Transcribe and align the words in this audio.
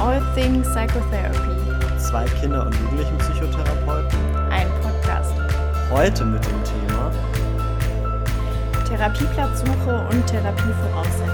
All 0.00 0.18
Things 0.34 0.66
Psychotherapy. 0.66 1.98
Zwei 1.98 2.24
Kinder- 2.40 2.64
und 2.64 2.74
Jugendlichenpsychotherapeuten. 2.74 4.18
Ein 4.50 4.66
Podcast. 4.80 5.34
Heute 5.90 6.24
mit 6.24 6.42
dem 6.42 6.64
Thema 6.64 7.10
Therapieplatzsuche 8.88 10.08
und 10.10 10.26
Therapievoraussetzungen. 10.26 11.29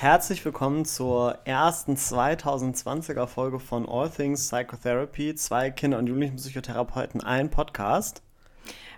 Herzlich 0.00 0.42
willkommen 0.46 0.86
zur 0.86 1.40
ersten 1.44 1.94
2020er 1.94 3.26
Folge 3.26 3.60
von 3.60 3.86
All 3.86 4.08
Things 4.08 4.48
Psychotherapy. 4.48 5.34
Zwei 5.34 5.70
Kinder- 5.70 5.98
und 5.98 6.06
Jugendlichenpsychotherapeuten, 6.06 7.22
ein 7.22 7.50
Podcast. 7.50 8.22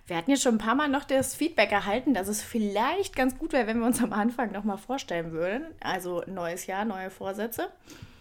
Wir 0.06 0.16
hatten 0.16 0.30
jetzt 0.30 0.44
schon 0.44 0.54
ein 0.54 0.58
paar 0.58 0.76
Mal 0.76 0.86
noch 0.86 1.02
das 1.02 1.34
Feedback 1.34 1.72
erhalten, 1.72 2.14
dass 2.14 2.28
es 2.28 2.40
vielleicht 2.40 3.16
ganz 3.16 3.36
gut 3.36 3.52
wäre, 3.52 3.66
wenn 3.66 3.80
wir 3.80 3.86
uns 3.86 4.00
am 4.00 4.12
Anfang 4.12 4.52
nochmal 4.52 4.78
vorstellen 4.78 5.32
würden. 5.32 5.64
Also 5.80 6.22
neues 6.28 6.68
Jahr, 6.68 6.84
neue 6.84 7.10
Vorsätze. 7.10 7.66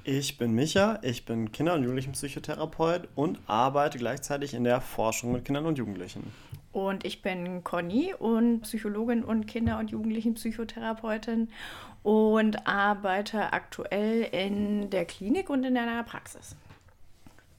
Ich 0.04 0.40
bin 0.40 0.54
Micha, 0.54 0.98
ich 1.04 1.23
bin 1.23 1.52
Kinder- 1.52 1.76
und 1.76 1.84
Jugendlichenpsychotherapeut 1.84 3.09
und 3.13 3.38
arbeite 3.45 3.99
gleichzeitig 3.99 4.55
in 4.55 4.63
der 4.63 4.82
Forschung 4.82 5.34
mit 5.34 5.45
Kindern 5.45 5.68
und 5.68 5.77
Jugendlichen. 5.77 6.34
Und 6.72 7.05
ich 7.05 7.22
bin 7.22 7.64
Conny 7.64 8.14
und 8.18 8.62
Psychologin 8.62 9.24
und 9.24 9.48
Kinder- 9.48 9.80
und 9.80 9.91
Jugendlichenpsychotherapeutin 9.91 11.50
und 12.04 12.68
arbeite 12.68 13.54
aktuell 13.54 14.28
in 14.32 14.90
der 14.90 15.05
Klinik 15.05 15.50
und 15.50 15.63
in 15.63 15.78
einer 15.78 16.04
Praxis. 16.04 16.55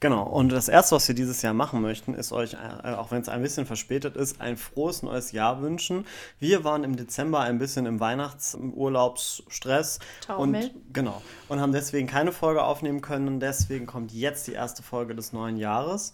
Genau, 0.02 0.24
und 0.24 0.50
das 0.50 0.68
Erste, 0.68 0.96
was 0.96 1.06
wir 1.06 1.14
dieses 1.14 1.42
Jahr 1.42 1.54
machen 1.54 1.80
möchten, 1.80 2.14
ist 2.14 2.32
euch, 2.32 2.54
äh, 2.54 2.88
auch 2.88 3.12
wenn 3.12 3.22
es 3.22 3.28
ein 3.28 3.40
bisschen 3.40 3.66
verspätet 3.66 4.16
ist, 4.16 4.40
ein 4.40 4.56
frohes 4.56 5.04
neues 5.04 5.30
Jahr 5.30 5.62
wünschen. 5.62 6.06
Wir 6.40 6.64
waren 6.64 6.82
im 6.82 6.96
Dezember 6.96 7.38
ein 7.38 7.60
bisschen 7.60 7.86
im 7.86 8.00
Weihnachtsurlaubsstress 8.00 10.00
Taumel. 10.26 10.64
und 10.64 10.72
genau 10.92 11.22
und 11.48 11.60
haben 11.60 11.70
deswegen 11.70 12.08
keine 12.08 12.32
Folge 12.32 12.64
aufnehmen 12.64 13.00
können. 13.00 13.38
Deswegen 13.38 13.86
kommt 13.86 14.10
jetzt 14.10 14.48
die 14.48 14.54
erste 14.54 14.82
Folge 14.82 15.14
des 15.14 15.32
neuen 15.32 15.56
Jahres. 15.56 16.10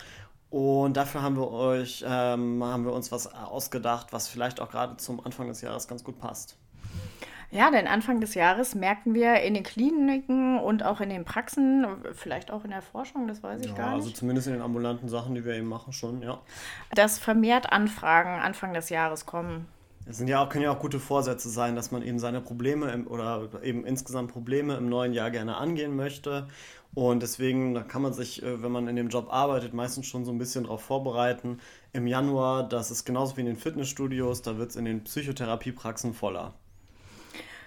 Und 0.51 0.97
dafür 0.97 1.23
haben 1.23 1.37
wir 1.37 1.51
euch, 1.51 2.05
ähm, 2.07 2.65
haben 2.65 2.85
wir 2.85 2.93
uns 2.93 3.13
was 3.13 3.35
ausgedacht, 3.35 4.13
was 4.13 4.29
vielleicht 4.29 4.61
auch 4.61 4.71
gerade 4.71 4.97
zum 4.97 5.25
Anfang 5.25 5.49
des 5.49 5.61
Jahres 5.61 5.89
ganz 5.89 6.05
gut 6.05 6.19
passt. 6.19 6.57
Ja, 7.51 7.71
denn 7.71 7.87
Anfang 7.87 8.21
des 8.21 8.35
Jahres 8.35 8.75
merken 8.75 9.15
wir 9.15 9.41
in 9.41 9.55
den 9.55 9.63
Kliniken 9.63 10.59
und 10.59 10.83
auch 10.83 11.01
in 11.01 11.09
den 11.09 11.25
Praxen, 11.25 11.87
vielleicht 12.13 12.51
auch 12.51 12.65
in 12.65 12.71
der 12.71 12.83
Forschung, 12.83 13.27
das 13.27 13.43
weiß 13.43 13.63
ich 13.63 13.69
Ja, 13.69 13.75
gar 13.75 13.95
also 13.95 14.07
nicht, 14.07 14.19
zumindest 14.19 14.49
in 14.49 14.55
den 14.55 14.63
ambulanten 14.63 15.09
Sachen, 15.09 15.35
die 15.35 15.45
wir 15.45 15.55
eben 15.55 15.69
machen, 15.69 15.95
schon, 15.95 16.21
ja. 16.21 16.41
dass 16.95 17.19
vermehrt 17.19 17.73
Anfragen 17.73 18.39
Anfang 18.41 18.75
des 18.75 18.91
Jahres 18.91 19.25
kommen. 19.25 19.67
Es 20.09 20.17
sind 20.17 20.29
ja 20.29 20.43
auch, 20.43 20.49
können 20.49 20.65
ja 20.65 20.73
auch 20.73 20.79
gute 20.79 21.01
Vorsätze 21.01 21.51
sein, 21.51 21.77
dass 21.77 21.91
man 21.91 22.03
eben 22.03 22.19
seine 22.19 22.41
Probleme 22.41 22.91
im, 22.93 23.07
oder 23.07 23.63
eben 23.63 23.85
insgesamt 23.85 24.33
Probleme 24.33 24.75
im 24.77 24.89
neuen 24.89 25.13
Jahr 25.13 25.31
gerne 25.31 25.59
angehen 25.59 25.97
möchte. 25.97 26.49
Und 26.95 27.23
deswegen, 27.23 27.75
da 27.75 27.83
kann 27.83 28.01
man 28.01 28.15
sich, 28.15 28.43
äh, 28.43 28.63
wenn 28.63 28.73
man 28.73 28.89
in 28.89 28.97
dem 28.97 29.11
Job 29.11 29.29
arbeitet, 29.31 29.75
meistens 29.75 30.07
schon 30.07 30.25
so 30.25 30.33
ein 30.33 30.39
bisschen 30.39 30.65
darauf 30.65 30.81
vorbereiten. 30.81 31.59
Im 31.93 32.07
Januar, 32.07 32.67
das 32.67 32.91
ist 32.91 33.05
genauso 33.05 33.37
wie 33.37 33.43
in 33.43 33.47
den 33.47 33.57
Fitnessstudios, 33.57 34.41
da 34.41 34.57
wird 34.57 34.71
es 34.71 34.77
in 34.77 34.87
den 34.87 35.05
Psychotherapiepraxen 35.05 36.15
voller. 36.15 36.55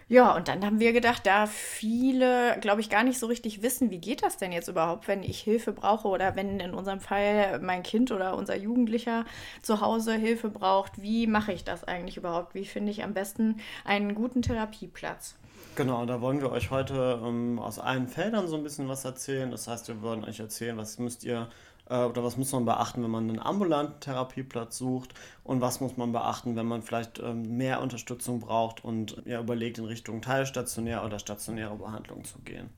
Ja, 0.07 0.35
und 0.35 0.47
dann 0.47 0.66
haben 0.66 0.79
wir 0.79 0.94
gedacht, 0.94 1.25
da 1.25 1.47
viele, 1.47 2.57
glaube 2.59 2.81
ich, 2.81 2.89
gar 2.89 3.03
nicht 3.03 3.19
so 3.19 3.28
richtig 3.28 3.62
wissen, 3.62 3.91
wie 3.91 4.00
geht 4.00 4.23
das 4.23 4.38
denn 4.38 4.51
jetzt 4.51 4.67
überhaupt, 4.67 5.07
wenn 5.07 5.23
ich 5.23 5.39
Hilfe 5.39 5.72
brauche 5.72 6.07
oder 6.07 6.35
wenn 6.35 6.59
in 6.59 6.73
unserem 6.73 7.00
Fall 7.00 7.59
mein 7.59 7.84
Kind 7.84 8.11
oder 8.11 8.35
unser 8.35 8.57
Jugendlicher 8.57 9.25
zu 9.61 9.81
Hause 9.81 10.13
Hilfe 10.13 10.50
braucht, 10.50 11.01
wie 11.01 11.28
mache 11.28 11.53
ich 11.53 11.63
das 11.63 11.84
eigentlich 11.84 12.17
überhaupt? 12.17 12.56
Wie 12.56 12.66
finde 12.66 12.91
ich 12.91 13.03
am 13.03 13.13
besten 13.13 13.61
einen 13.85 14.16
guten 14.16 14.41
Therapieplatz? 14.41 15.35
Genau, 15.75 16.06
da 16.06 16.19
wollen 16.19 16.41
wir 16.41 16.51
euch 16.51 16.69
heute 16.69 17.22
ähm, 17.23 17.57
aus 17.57 17.79
allen 17.79 18.07
Feldern 18.07 18.47
so 18.47 18.57
ein 18.57 18.63
bisschen 18.63 18.90
was 18.90 19.06
erzählen. 19.06 19.50
Das 19.51 19.69
heißt, 19.69 19.88
wir 19.88 20.01
wollen 20.01 20.25
euch 20.25 20.40
erzählen, 20.41 20.78
was 20.78 21.00
müsst 21.00 21.23
ihr 21.23 21.47
oder 21.91 22.24
was 22.24 22.38
muss 22.38 22.52
man 22.52 22.66
beachten, 22.66 23.03
wenn 23.03 23.12
man 23.12 23.29
einen 23.29 23.40
ambulanten 23.40 24.00
Therapieplatz 24.00 24.78
sucht 24.78 25.13
und 25.44 25.62
was 25.62 25.81
muss 25.81 25.97
man 25.97 26.12
beachten, 26.12 26.56
wenn 26.56 26.66
man 26.66 26.81
vielleicht 26.81 27.19
ähm, 27.19 27.57
mehr 27.57 27.81
Unterstützung 27.81 28.40
braucht 28.40 28.84
und 28.84 29.22
ja, 29.25 29.40
überlegt, 29.40 29.78
in 29.78 29.85
Richtung 29.85 30.22
teilstationär 30.22 31.03
oder 31.06 31.19
stationäre 31.19 31.75
Behandlung 31.75 32.24
zu 32.24 32.40
gehen. 32.40 32.69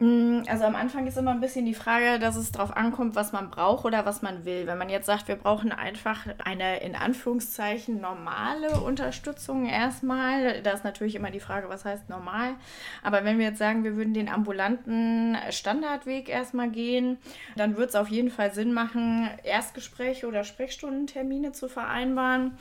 Mm, 0.00 0.42
Also 0.46 0.64
am 0.64 0.76
Anfang 0.76 1.08
ist 1.08 1.18
immer 1.18 1.32
ein 1.32 1.40
bisschen 1.40 1.66
die 1.66 1.74
Frage, 1.74 2.20
dass 2.20 2.36
es 2.36 2.52
darauf 2.52 2.76
ankommt, 2.76 3.16
was 3.16 3.32
man 3.32 3.50
braucht 3.50 3.84
oder 3.84 4.06
was 4.06 4.22
man 4.22 4.44
will. 4.44 4.68
Wenn 4.68 4.78
man 4.78 4.88
jetzt 4.90 5.06
sagt, 5.06 5.26
wir 5.26 5.34
brauchen 5.34 5.72
einfach 5.72 6.24
eine 6.44 6.80
in 6.80 6.94
Anführungszeichen 6.94 8.00
normale 8.00 8.80
Unterstützung 8.80 9.66
erstmal, 9.66 10.62
da 10.62 10.70
ist 10.70 10.84
natürlich 10.84 11.16
immer 11.16 11.32
die 11.32 11.40
Frage, 11.40 11.68
was 11.68 11.84
heißt 11.84 12.08
normal. 12.08 12.54
Aber 13.02 13.24
wenn 13.24 13.38
wir 13.38 13.46
jetzt 13.46 13.58
sagen, 13.58 13.82
wir 13.82 13.96
würden 13.96 14.14
den 14.14 14.28
ambulanten 14.28 15.36
Standardweg 15.50 16.28
erstmal 16.28 16.70
gehen, 16.70 17.18
dann 17.56 17.76
wird 17.76 17.88
es 17.90 17.96
auf 17.96 18.08
jeden 18.08 18.30
Fall 18.30 18.54
Sinn 18.54 18.72
machen, 18.72 19.28
Erstgespräche 19.42 20.28
oder 20.28 20.44
Sprechstundentermine 20.44 21.50
zu 21.50 21.68
vereinbaren. 21.68 22.56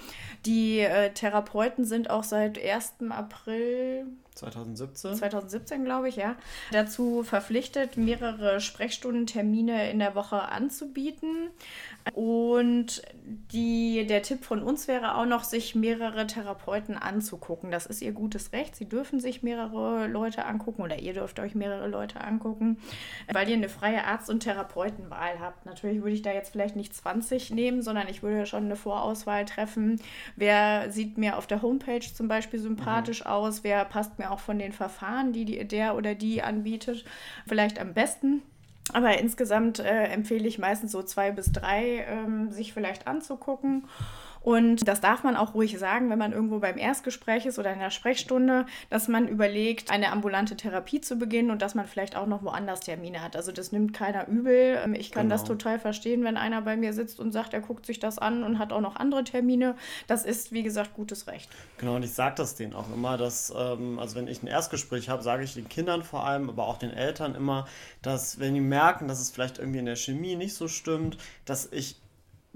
Die 0.48 0.80
äh, 0.80 1.12
Therapeuten 1.12 1.86
sind 1.86 2.10
auch 2.10 2.24
seit 2.24 2.58
1. 2.60 2.96
April 3.10 4.08
2017? 4.38 5.16
2017, 5.16 5.86
glaube 5.86 6.10
ich, 6.10 6.16
ja, 6.16 6.36
dazu 6.72 7.24
verpflichtet, 7.24 7.98
mehrere 7.98 8.60
Sprechstundentermine 8.62 9.90
in 9.92 10.00
der 10.00 10.16
Woche 10.16 10.42
anzubieten. 10.44 11.50
Und 12.14 13.02
die, 13.52 14.06
der 14.08 14.22
Tipp 14.22 14.46
von 14.46 14.64
uns 14.64 14.88
wäre 14.88 15.16
auch 15.16 15.26
noch, 15.26 15.44
sich 15.44 15.76
mehrere 15.76 16.26
Therapeuten 16.28 16.96
anzugucken. 16.98 17.72
Das 17.72 17.86
ist 17.86 18.02
ihr 18.02 18.14
gutes 18.14 18.54
Recht. 18.54 18.76
Sie 18.76 18.88
dürfen 18.88 19.20
sich 19.20 19.44
mehrere 19.44 20.08
Leute 20.08 20.46
angucken 20.46 20.82
oder 20.82 21.00
ihr 21.00 21.14
dürft 21.14 21.40
euch 21.40 21.56
mehrere 21.56 21.88
Leute 21.88 22.22
angucken, 22.22 22.78
weil 23.32 23.50
ihr 23.50 23.56
eine 23.56 23.70
freie 23.70 24.06
Arzt- 24.06 24.30
und 24.30 24.42
Therapeutenwahl 24.42 25.40
habt. 25.40 25.66
Natürlich 25.66 26.02
würde 26.02 26.14
ich 26.14 26.22
da 26.22 26.32
jetzt 26.32 26.52
vielleicht 26.52 26.76
nicht 26.76 26.96
20 26.96 27.52
nehmen, 27.52 27.82
sondern 27.82 28.08
ich 28.08 28.24
würde 28.24 28.46
schon 28.46 28.66
eine 28.66 28.76
Vorauswahl 28.76 29.46
treffen. 29.46 30.00
Wer 30.36 30.92
sieht 30.92 31.18
mir 31.18 31.38
auf 31.38 31.48
der 31.48 31.62
Homepage 31.62 32.00
zum 32.00 32.28
Beispiel 32.28 32.60
sympathisch 32.60 33.26
aus? 33.26 33.64
Wer 33.64 33.84
passt 33.86 34.20
mir 34.20 34.27
auch 34.28 34.40
von 34.40 34.60
den 34.60 34.72
Verfahren, 34.72 35.34
die, 35.34 35.46
die 35.46 35.68
der 35.68 35.96
oder 35.96 36.16
die 36.16 36.42
anbietet, 36.42 37.06
vielleicht 37.48 37.80
am 37.80 37.94
besten? 37.94 38.42
Aber 38.94 39.18
insgesamt 39.20 39.80
äh, 39.80 40.06
empfehle 40.06 40.48
ich 40.48 40.60
meistens 40.60 40.92
so 40.92 41.04
zwei 41.04 41.32
bis 41.32 41.52
drei, 41.52 42.06
ähm, 42.08 42.52
sich 42.52 42.74
vielleicht 42.74 43.08
anzugucken. 43.08 43.86
Und 44.48 44.88
das 44.88 45.02
darf 45.02 45.26
man 45.26 45.36
auch 45.36 45.56
ruhig 45.56 45.78
sagen, 45.78 46.10
wenn 46.10 46.20
man 46.20 46.32
irgendwo 46.32 46.60
beim 46.60 46.78
Erstgespräch 46.78 47.46
ist 47.46 47.60
oder 47.60 47.74
in 47.74 47.80
der 47.80 47.92
Sprechstunde, 47.92 48.66
dass 48.90 49.10
man 49.10 49.28
überlegt, 49.28 49.92
eine 49.92 50.10
ambulante 50.10 50.56
Therapie 50.56 51.02
zu 51.02 51.18
beginnen 51.18 51.52
und 51.52 51.62
dass 51.62 51.76
man 51.76 51.86
vielleicht 51.86 52.16
auch 52.16 52.28
noch 52.28 52.44
woanders 52.44 52.80
Termine 52.80 53.22
hat. 53.22 53.36
Also 53.36 53.52
das 53.52 53.74
nimmt 53.74 53.94
keiner 53.94 54.26
übel. 54.30 54.80
Ähm, 54.82 54.94
Ich 54.94 55.12
kann 55.12 55.24
Genau. 55.24 55.36
das 55.36 55.44
total 55.44 55.80
verstehen, 55.80 56.24
wenn 56.24 56.38
einer 56.38 56.62
bei 56.62 56.78
mir 56.78 56.94
sitzt 56.94 57.20
und 57.20 57.34
sagt, 57.34 57.54
er 57.54 57.60
guckt 57.60 57.86
sich 57.86 58.00
das 58.00 58.20
an 58.20 58.46
und 58.46 58.58
hat 58.58 58.72
auch 58.72 58.80
noch 58.80 58.96
andere 58.96 59.26
Termine. 59.26 59.76
Das 60.08 60.24
ist, 60.24 60.54
wie 60.54 60.64
gesagt, 60.64 60.94
gutes 60.94 61.28
Recht. 61.28 61.50
Genau, 61.78 61.98
und 61.98 62.04
ich 62.04 62.14
sage 62.14 62.36
das 62.38 62.56
denen 62.56 62.72
auch 62.74 62.88
immer, 62.94 63.18
dass, 63.18 63.54
ähm, 63.54 64.00
also 64.00 64.16
wenn 64.16 64.30
ich 64.30 64.42
ein 64.44 64.48
Erstgespräch 64.48 65.10
habe, 65.10 65.24
sage 65.24 65.44
ich 65.44 65.56
den 65.56 65.68
Kindern 65.68 66.04
vor 66.04 66.26
allem, 66.26 66.50
aber 66.50 66.68
auch 66.68 66.78
den 66.78 66.92
Eltern 66.92 67.36
immer, 67.36 67.68
dass 68.02 68.40
wenn 68.40 68.54
die 68.54 68.62
merken, 68.62 69.10
dass 69.10 69.20
es 69.20 69.30
vielleicht 69.30 69.58
irgendwie 69.60 69.80
in 69.80 69.86
der 69.88 69.98
Chemie 69.98 70.38
nicht 70.38 70.54
so 70.54 70.70
stimmt, 70.70 71.18
dass 71.44 71.68
ich 71.70 71.98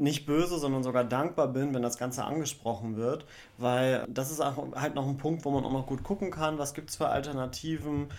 nicht 0.02 0.26
böse, 0.26 0.58
sondern 0.58 0.84
sogar 0.84 1.04
dankbar 1.04 1.48
bin, 1.48 1.74
wenn 1.74 1.84
das 1.84 1.98
Ganze 1.98 2.24
angesprochen 2.26 2.98
wird, 2.98 3.26
weil 3.58 4.06
das 4.10 4.32
ist 4.32 4.42
auch 4.42 4.76
halt 4.76 4.96
noch 4.96 5.08
ein 5.08 5.18
Punkt, 5.18 5.46
wo 5.46 5.52
man 5.52 5.64
auch 5.64 5.72
noch 5.72 5.86
gut 5.86 6.04
gucken 6.04 6.32
kann, 6.32 6.58
was 6.58 6.74
gibt 6.74 6.90
es 6.90 6.96
für 6.96 7.10
Alternativen. 7.10 8.10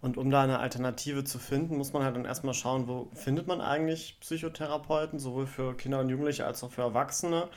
Und 0.00 0.16
um 0.16 0.30
da 0.30 0.42
eine 0.42 0.60
Alternative 0.60 1.24
zu 1.24 1.40
finden, 1.40 1.76
muss 1.76 1.92
man 1.92 2.04
halt 2.04 2.14
dann 2.14 2.24
erstmal 2.24 2.54
schauen, 2.54 2.86
wo 2.86 3.08
findet 3.12 3.48
man 3.48 3.60
eigentlich 3.60 4.18
Psychotherapeuten, 4.20 5.18
sowohl 5.18 5.48
für 5.48 5.76
Kinder 5.76 5.98
und 5.98 6.08
Jugendliche 6.08 6.46
als 6.46 6.62
auch 6.62 6.70
für 6.70 6.82
Erwachsene. 6.82 7.48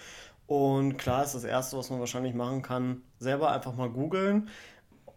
Und 0.48 0.98
klar 0.98 1.24
ist 1.24 1.36
das 1.36 1.44
Erste, 1.44 1.78
was 1.78 1.92
man 1.92 2.00
wahrscheinlich 2.00 2.34
machen 2.34 2.64
kann, 2.64 3.04
selber 3.20 3.52
einfach 3.52 3.76
mal 3.76 3.90
googeln. 3.90 4.50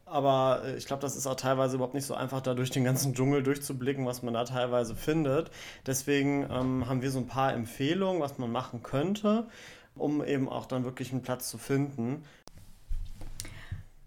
Aber 0.07 0.63
äh, 0.65 0.77
ich 0.77 0.87
glaube, 0.87 1.03
das 1.03 1.17
ist 1.17 1.27
auch 1.27 1.35
teilweise 1.35 1.77
überhaupt 1.77 1.95
nicht 1.95 2.07
so 2.07 2.15
einfach, 2.15 2.41
da 2.41 2.55
durch 2.55 2.71
den 2.71 2.85
ganzen 2.85 3.15
Dschungel 3.15 3.43
durchzublicken, 3.43 4.07
was 4.07 4.23
man 4.23 4.35
da 4.35 4.45
teilweise 4.45 4.95
findet. 4.95 5.51
Deswegen 5.87 6.47
ähm, 6.51 6.87
haben 6.89 7.03
wir 7.03 7.11
so 7.11 7.19
ein 7.19 7.27
paar 7.27 7.53
Empfehlungen, 7.53 8.21
was 8.21 8.39
man 8.39 8.53
machen 8.53 8.83
könnte, 8.83 9.47
um 9.95 10.25
eben 10.25 10.49
auch 10.49 10.67
dann 10.67 10.85
wirklich 10.85 11.13
einen 11.13 11.23
Platz 11.23 11.49
zu 11.49 11.59
finden. 11.59 12.25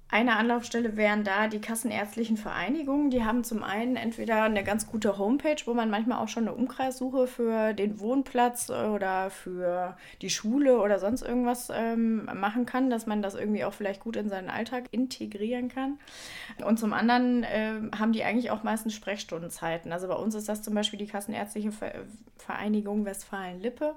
Eine 0.09 0.38
Anlaufstelle 0.38 0.95
wären 0.95 1.25
da 1.25 1.50
die 1.50 1.59
kassenärztlichen 1.59 2.38
Vereinigungen. 2.38 3.09
Die 3.09 3.25
haben 3.25 3.44
zum 3.44 3.62
einen 3.62 3.98
entweder 3.98 4.44
eine 4.44 4.63
ganz 4.63 4.88
gute 4.88 5.18
Homepage, 5.18 5.57
wo 5.65 5.74
man 5.74 5.89
manchmal 5.89 6.19
auch 6.19 6.30
schon 6.30 6.48
eine 6.48 6.56
Umkreissuche 6.56 7.27
für 7.27 7.74
den 7.74 8.00
Wohnplatz 8.00 8.69
oder 8.69 9.30
für 9.30 9.98
die 10.21 10.30
Schule 10.30 10.80
oder 10.80 11.00
sonst 11.00 11.24
irgendwas 11.24 11.69
ähm, 11.74 12.24
machen 12.24 12.65
kann, 12.65 12.89
dass 12.89 13.06
man 13.06 13.21
das 13.21 13.36
irgendwie 13.36 13.65
auch 13.65 13.74
vielleicht 13.74 14.00
gut 14.00 14.15
in 14.15 14.30
seinen 14.30 14.50
Alltag 14.50 14.86
integrieren 14.92 15.68
kann. 15.68 16.00
Und 16.63 16.80
zum 16.80 16.94
anderen 16.94 17.44
äh, 17.44 17.74
haben 18.00 18.13
die 18.13 18.24
eigentlich 18.24 18.50
auch 18.50 18.63
meistens 18.63 18.94
Sprechstundenzeiten. 18.94 19.92
Also 19.92 20.07
bei 20.07 20.15
uns 20.15 20.36
ist 20.36 20.48
das 20.48 20.62
zum 20.62 20.74
Beispiel 20.74 21.00
die 21.00 21.07
Kassenärztliche 21.07 21.74
Vereinigung 22.38 23.04
Westfalen-Lippe. 23.04 23.95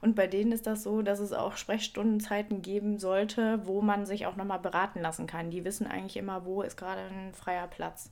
Und 0.00 0.16
bei 0.16 0.26
denen 0.26 0.52
ist 0.52 0.66
das 0.66 0.82
so, 0.82 1.02
dass 1.02 1.20
es 1.20 1.34
auch 1.34 1.58
Sprechstundenzeiten 1.58 2.62
geben 2.62 2.98
sollte, 2.98 3.60
wo 3.66 3.82
man 3.82 4.06
sich 4.06 4.24
auch 4.24 4.36
nochmal 4.36 4.58
beraten 4.58 5.00
lassen 5.02 5.26
kann. 5.26 5.49
Die 5.50 5.64
wissen 5.64 5.86
eigentlich 5.86 6.16
immer, 6.16 6.44
wo 6.44 6.62
ist 6.62 6.76
gerade 6.76 7.02
ein 7.02 7.34
freier 7.34 7.66
Platz. 7.66 8.10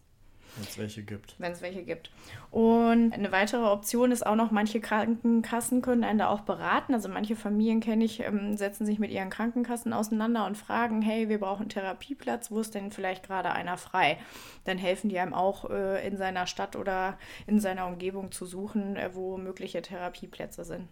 Wenn 0.57 0.65
es 0.65 0.79
welche 0.79 1.03
gibt. 1.03 1.35
Wenn 1.39 1.53
es 1.53 1.63
welche 1.63 1.85
gibt. 1.85 2.11
Und 2.51 3.13
eine 3.13 3.31
weitere 3.33 3.67
Option 3.67 4.11
ist 4.11 4.27
auch 4.27 4.35
noch, 4.35 4.51
manche 4.51 4.81
Krankenkassen 4.81 5.83
können 5.83 6.05
einen 6.05 6.19
da 6.19 6.29
auch 6.29 6.41
beraten. 6.41 6.95
Also 6.95 7.09
manche 7.09 7.37
Familien 7.37 7.81
kenne 7.81 8.05
ich, 8.05 8.21
ähm, 8.21 8.57
setzen 8.57 8.87
sich 8.87 8.99
mit 8.99 9.11
ihren 9.11 9.31
Krankenkassen 9.31 9.93
auseinander 9.93 10.47
und 10.47 10.57
fragen, 10.57 11.03
hey, 11.03 11.29
wir 11.29 11.39
brauchen 11.39 11.63
einen 11.63 11.69
Therapieplatz, 11.69 12.51
wo 12.51 12.61
ist 12.61 12.75
denn 12.75 12.91
vielleicht 12.91 13.27
gerade 13.27 13.53
einer 13.53 13.77
frei? 13.77 14.19
Dann 14.65 14.79
helfen 14.79 15.11
die 15.11 15.19
einem 15.19 15.35
auch 15.35 15.71
äh, 15.71 16.07
in 16.07 16.17
seiner 16.17 16.47
Stadt 16.47 16.77
oder 16.77 17.19
in 17.47 17.61
seiner 17.61 17.87
Umgebung 17.87 18.33
zu 18.33 18.47
suchen, 18.47 18.97
äh, 18.97 19.11
wo 19.15 19.37
mögliche 19.37 19.83
Therapieplätze 19.83 20.65
sind. 20.65 20.89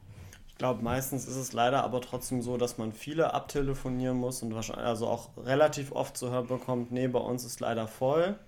Ich 0.56 0.58
glaube, 0.58 0.82
meistens 0.82 1.28
ist 1.28 1.36
es 1.36 1.52
leider 1.52 1.84
aber 1.84 2.00
trotzdem 2.00 2.40
so, 2.40 2.56
dass 2.56 2.78
man 2.78 2.90
viele 2.90 3.34
abtelefonieren 3.34 4.16
muss 4.16 4.42
und 4.42 4.54
wahrscheinlich 4.54 4.86
also 4.86 5.06
auch 5.06 5.28
relativ 5.36 5.92
oft 5.92 6.16
zu 6.16 6.30
hören 6.30 6.46
bekommt, 6.46 6.90
nee, 6.90 7.06
bei 7.08 7.18
uns 7.18 7.44
ist 7.44 7.60
leider 7.60 7.86
voll. 7.86 8.38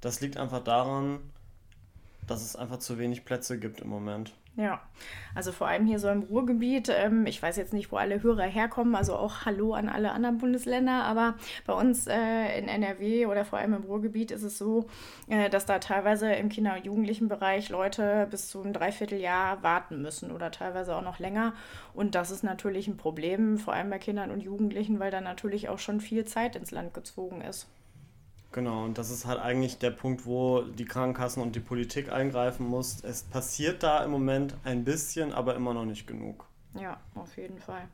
Das 0.00 0.20
liegt 0.20 0.36
einfach 0.36 0.64
daran, 0.64 1.20
dass 2.26 2.42
es 2.42 2.56
einfach 2.56 2.80
zu 2.80 2.98
wenig 2.98 3.24
Plätze 3.24 3.60
gibt 3.60 3.82
im 3.82 3.88
Moment. 3.88 4.32
Ja, 4.54 4.82
also 5.34 5.50
vor 5.50 5.66
allem 5.66 5.86
hier 5.86 5.98
so 5.98 6.10
im 6.10 6.24
Ruhrgebiet. 6.24 6.90
Ähm, 6.90 7.24
ich 7.24 7.42
weiß 7.42 7.56
jetzt 7.56 7.72
nicht, 7.72 7.90
wo 7.90 7.96
alle 7.96 8.22
Hörer 8.22 8.44
herkommen, 8.44 8.94
also 8.94 9.16
auch 9.16 9.46
Hallo 9.46 9.72
an 9.72 9.88
alle 9.88 10.12
anderen 10.12 10.36
Bundesländer, 10.36 11.04
aber 11.04 11.36
bei 11.66 11.72
uns 11.72 12.06
äh, 12.06 12.58
in 12.58 12.68
NRW 12.68 13.24
oder 13.26 13.46
vor 13.46 13.58
allem 13.58 13.72
im 13.72 13.84
Ruhrgebiet 13.84 14.30
ist 14.30 14.42
es 14.42 14.58
so, 14.58 14.88
äh, 15.28 15.48
dass 15.48 15.64
da 15.64 15.78
teilweise 15.78 16.30
im 16.34 16.50
Kinder- 16.50 16.76
und 16.76 16.84
Jugendlichenbereich 16.84 17.70
Leute 17.70 18.26
bis 18.30 18.48
zu 18.48 18.60
einem 18.62 18.74
Dreivierteljahr 18.74 19.62
warten 19.62 20.02
müssen 20.02 20.30
oder 20.30 20.50
teilweise 20.50 20.96
auch 20.96 21.02
noch 21.02 21.18
länger. 21.18 21.54
Und 21.94 22.14
das 22.14 22.30
ist 22.30 22.44
natürlich 22.44 22.88
ein 22.88 22.98
Problem, 22.98 23.56
vor 23.56 23.72
allem 23.72 23.88
bei 23.88 23.98
Kindern 23.98 24.30
und 24.30 24.42
Jugendlichen, 24.42 25.00
weil 25.00 25.10
da 25.10 25.22
natürlich 25.22 25.70
auch 25.70 25.78
schon 25.78 26.02
viel 26.02 26.26
Zeit 26.26 26.56
ins 26.56 26.72
Land 26.72 26.92
gezogen 26.92 27.40
ist. 27.40 27.68
Genau, 28.52 28.84
und 28.84 28.98
das 28.98 29.10
ist 29.10 29.24
halt 29.24 29.40
eigentlich 29.40 29.78
der 29.78 29.90
Punkt, 29.90 30.26
wo 30.26 30.60
die 30.60 30.84
Krankenkassen 30.84 31.42
und 31.42 31.56
die 31.56 31.60
Politik 31.60 32.12
eingreifen 32.12 32.66
muss. 32.66 33.02
Es 33.02 33.22
passiert 33.22 33.82
da 33.82 34.04
im 34.04 34.10
Moment 34.10 34.54
ein 34.62 34.84
bisschen, 34.84 35.32
aber 35.32 35.54
immer 35.54 35.72
noch 35.72 35.86
nicht 35.86 36.06
genug. 36.06 36.46
Ja, 36.78 37.00
auf 37.14 37.36
jeden 37.38 37.58
Fall. 37.58 37.88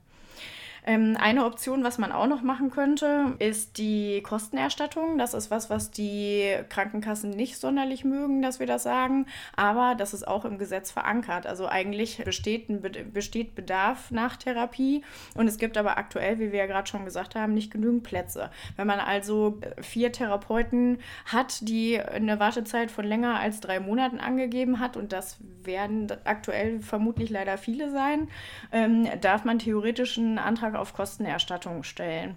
Ähm, 0.88 1.18
eine 1.20 1.44
Option, 1.44 1.84
was 1.84 1.98
man 1.98 2.12
auch 2.12 2.26
noch 2.26 2.40
machen 2.40 2.70
könnte, 2.70 3.34
ist 3.40 3.76
die 3.76 4.22
Kostenerstattung. 4.22 5.18
Das 5.18 5.34
ist 5.34 5.50
was, 5.50 5.68
was 5.68 5.90
die 5.90 6.56
Krankenkassen 6.70 7.28
nicht 7.28 7.58
sonderlich 7.58 8.06
mögen, 8.06 8.40
dass 8.40 8.58
wir 8.58 8.66
das 8.66 8.84
sagen. 8.84 9.26
Aber 9.54 9.94
das 9.94 10.14
ist 10.14 10.26
auch 10.26 10.46
im 10.46 10.56
Gesetz 10.56 10.90
verankert. 10.90 11.46
Also 11.46 11.68
eigentlich 11.68 12.24
besteht, 12.24 12.70
ein 12.70 12.80
Be 12.80 12.88
besteht 13.04 13.54
Bedarf 13.54 14.10
nach 14.10 14.38
Therapie. 14.38 15.04
Und 15.34 15.46
es 15.46 15.58
gibt 15.58 15.76
aber 15.76 15.98
aktuell, 15.98 16.38
wie 16.38 16.52
wir 16.52 16.60
ja 16.60 16.66
gerade 16.66 16.88
schon 16.88 17.04
gesagt 17.04 17.34
haben, 17.34 17.52
nicht 17.52 17.70
genügend 17.70 18.02
Plätze. 18.02 18.50
Wenn 18.76 18.86
man 18.86 18.98
also 18.98 19.60
vier 19.82 20.10
Therapeuten 20.10 21.00
hat, 21.26 21.68
die 21.68 22.00
eine 22.00 22.40
Wartezeit 22.40 22.90
von 22.90 23.04
länger 23.04 23.38
als 23.38 23.60
drei 23.60 23.78
Monaten 23.78 24.20
angegeben 24.20 24.80
hat, 24.80 24.96
und 24.96 25.12
das 25.12 25.36
werden 25.64 26.10
aktuell 26.24 26.80
vermutlich 26.80 27.28
leider 27.28 27.58
viele 27.58 27.90
sein, 27.90 28.28
ähm, 28.72 29.06
darf 29.20 29.44
man 29.44 29.58
theoretisch 29.58 30.16
einen 30.16 30.38
Antrag 30.38 30.77
auf 30.78 30.94
Kostenerstattung 30.94 31.82
stellen. 31.82 32.36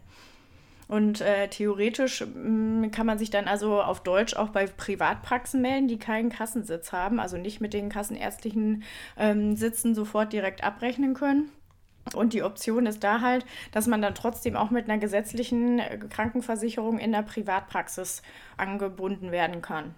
Und 0.91 1.21
äh, 1.21 1.47
theoretisch 1.47 2.19
mh, 2.19 2.87
mm, 2.87 2.91
kann 2.91 3.05
man 3.05 3.17
sich 3.17 3.29
dann 3.29 3.47
also 3.47 3.81
auf 3.81 4.03
Deutsch 4.03 4.35
auch 4.35 4.49
bei 4.49 4.65
Privatpraxen 4.67 5.61
melden, 5.61 5.87
die 5.87 5.97
keinen 5.97 6.29
Kassensitz 6.29 6.91
haben, 6.91 7.19
also 7.19 7.37
nicht 7.37 7.61
mit 7.61 7.73
den 7.73 7.87
kassenärztlichen 7.87 8.83
ähm, 9.17 9.55
Sitzen 9.55 9.95
sofort 9.95 10.33
direkt 10.33 10.65
abrechnen 10.65 11.13
können. 11.13 11.49
Und 12.13 12.33
die 12.33 12.43
Option 12.43 12.87
ist 12.87 13.05
da 13.05 13.21
halt, 13.21 13.45
dass 13.71 13.87
man 13.87 14.01
dann 14.01 14.15
trotzdem 14.15 14.57
auch 14.57 14.69
mit 14.69 14.89
einer 14.89 14.99
gesetzlichen 14.99 15.79
äh, 15.79 15.97
Krankenversicherung 16.09 16.99
in 16.99 17.13
der 17.13 17.21
Privatpraxis 17.21 18.21
angebunden 18.57 19.31
werden 19.31 19.61
kann. 19.61 19.95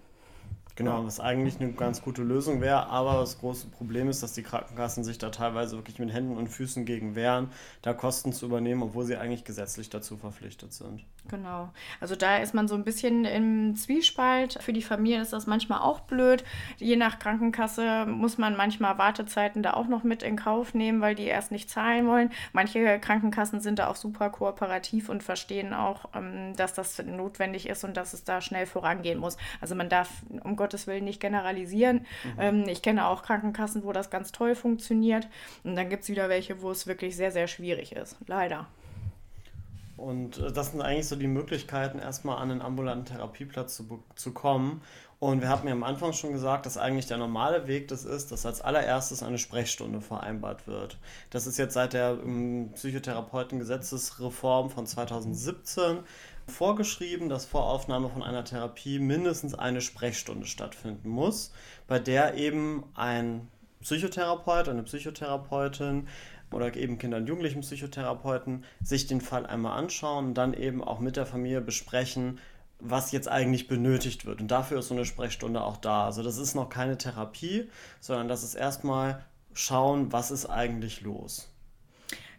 Genau, 0.76 1.06
was 1.06 1.20
eigentlich 1.20 1.60
eine 1.60 1.72
ganz 1.74 2.02
gute 2.02 2.24
Lösung 2.24 2.60
wäre, 2.60 2.88
aber 2.88 3.20
das 3.20 3.38
große 3.38 3.68
Problem 3.68 4.10
ist, 4.10 4.24
dass 4.24 4.34
die 4.34 4.42
Krankenkassen 4.42 5.04
sich 5.04 5.20
da 5.20 5.30
teilweise 5.30 5.76
wirklich 5.76 6.00
mit 6.00 6.12
Händen 6.12 6.36
und 6.36 6.48
Füßen 6.48 6.84
gegen 6.86 7.16
wehren, 7.16 7.52
da 7.84 7.94
Kosten 7.94 8.34
zu 8.34 8.48
übernehmen, 8.48 8.82
obwohl 8.82 9.06
sie 9.06 9.18
eigentlich 9.18 9.44
gesetzlich 9.44 9.92
dazu 9.92 10.18
verpflichtet 10.18 10.74
sind. 10.74 11.06
Genau. 11.30 11.72
Also 12.02 12.16
da 12.16 12.38
ist 12.38 12.56
man 12.56 12.68
so 12.68 12.74
ein 12.74 12.84
bisschen 12.84 13.24
im 13.24 13.76
Zwiespalt. 13.76 14.58
Für 14.62 14.74
die 14.74 14.82
Familie 14.82 15.22
ist 15.22 15.32
das 15.32 15.46
manchmal 15.46 15.80
auch 15.80 16.02
blöd. 16.02 16.44
Je 16.78 16.96
nach 16.96 17.20
Krankenkasse 17.20 18.06
muss 18.08 18.38
man 18.40 18.58
manchmal 18.58 18.98
Wartezeiten 18.98 19.62
da 19.62 19.74
auch 19.74 19.88
noch 19.88 20.04
mit 20.04 20.24
in 20.24 20.36
Kauf 20.36 20.74
nehmen, 20.74 21.02
weil 21.02 21.14
die 21.14 21.26
erst 21.26 21.52
nicht 21.52 21.70
zahlen 21.70 22.08
wollen. 22.08 22.32
Manche 22.52 23.00
Krankenkassen 23.00 23.62
sind 23.62 23.78
da 23.80 23.88
auch 23.88 23.96
super 23.96 24.32
kooperativ 24.32 25.08
und 25.08 25.22
verstehen 25.22 25.74
auch, 25.74 26.10
ähm, 26.16 26.56
dass 26.58 26.74
das 26.74 27.02
notwendig 27.04 27.70
ist 27.70 27.84
und 27.84 27.96
dass 27.96 28.14
es 28.14 28.24
da 28.24 28.42
schnell 28.42 28.66
vorangehen 28.66 29.20
muss. 29.20 29.38
Also 29.62 29.76
man 29.76 29.88
darf 29.88 30.10
um 30.44 30.58
Gottes 30.64 30.88
Willen 30.88 31.04
nicht 31.04 31.20
generalisieren. 31.20 32.06
Mhm. 32.24 32.40
Ähm, 32.40 32.64
ich 32.68 32.82
kenne 32.82 33.06
auch 33.08 33.22
Krankenkassen, 33.24 33.84
wo 33.84 33.92
das 33.92 34.10
ganz 34.10 34.32
toll 34.32 34.56
funktioniert. 34.56 35.28
Und 35.66 35.76
dann 35.76 35.90
gibt 35.90 36.04
es 36.04 36.10
wieder 36.10 36.30
welche, 36.30 36.62
wo 36.62 36.72
es 36.72 36.88
wirklich 36.88 37.18
sehr, 37.18 37.32
sehr 37.32 37.48
schwierig 37.48 37.92
ist. 37.92 38.16
Leider. 38.28 38.68
Und 39.98 40.38
äh, 40.38 40.54
das 40.54 40.72
sind 40.72 40.82
eigentlich 40.82 41.08
so 41.08 41.18
die 41.18 41.28
Möglichkeiten, 41.28 42.00
erstmal 42.00 42.38
an 42.38 42.50
einen 42.50 42.62
ambulanten 42.62 43.06
Therapieplatz 43.06 43.76
zu, 43.76 44.04
zu 44.16 44.32
kommen. 44.32 44.82
Und 45.20 45.42
wir 45.42 45.50
haben 45.50 45.68
ja 45.68 45.74
am 45.74 45.84
Anfang 45.84 46.12
schon 46.14 46.32
gesagt, 46.34 46.66
dass 46.66 46.78
eigentlich 46.78 47.08
der 47.08 47.18
normale 47.18 47.68
Weg 47.68 47.90
das 47.90 48.04
ist, 48.04 48.32
dass 48.32 48.46
als 48.46 48.62
allererstes 48.62 49.24
eine 49.24 49.38
Sprechstunde 49.38 50.02
vereinbart 50.02 50.68
wird. 50.68 50.98
Das 51.30 51.48
ist 51.48 51.58
jetzt 51.58 51.74
seit 51.76 51.94
der 51.94 52.22
um, 52.24 52.72
Psychotherapeutengesetzesreform 52.74 54.70
von 54.70 54.86
2017 54.86 56.00
vorgeschrieben, 56.48 57.30
dass 57.30 57.46
vor 57.46 57.66
Aufnahme 57.66 58.10
von 58.10 58.24
einer 58.24 58.44
Therapie 58.44 59.00
mindestens 59.00 59.54
eine 59.54 59.82
Sprechstunde 59.82 60.46
stattfinden 60.46 61.10
muss, 61.10 61.52
bei 61.88 62.00
der 62.00 62.36
eben 62.36 62.84
ein 62.96 63.48
Psychotherapeut, 63.82 64.70
eine 64.70 64.84
Psychotherapeutin 64.84 66.08
oder 66.52 66.76
eben 66.76 66.98
Kinder- 66.98 67.18
und 67.18 67.28
Jugendlichen-Psychotherapeuten 67.28 68.64
sich 68.82 69.08
den 69.08 69.22
Fall 69.22 69.46
einmal 69.46 69.78
anschauen 69.78 70.28
und 70.28 70.34
dann 70.36 70.54
eben 70.54 70.84
auch 70.84 71.00
mit 71.00 71.18
der 71.18 71.26
Familie 71.26 71.62
besprechen, 71.62 72.40
was 72.80 73.12
jetzt 73.12 73.28
eigentlich 73.30 73.68
benötigt 73.68 74.26
wird. 74.26 74.42
Und 74.42 74.50
dafür 74.50 74.80
ist 74.80 74.90
so 74.90 74.94
eine 74.94 75.06
Sprechstunde 75.06 75.64
auch 75.64 75.78
da. 75.78 76.06
Also 76.06 76.22
das 76.22 76.38
ist 76.38 76.54
noch 76.54 76.70
keine 76.70 76.98
Therapie, 76.98 77.70
sondern 78.00 78.28
das 78.28 78.44
ist 78.44 78.56
erstmal 78.56 79.24
schauen, 79.54 80.12
was 80.12 80.32
ist 80.32 80.46
eigentlich 80.46 81.02
los. 81.02 81.53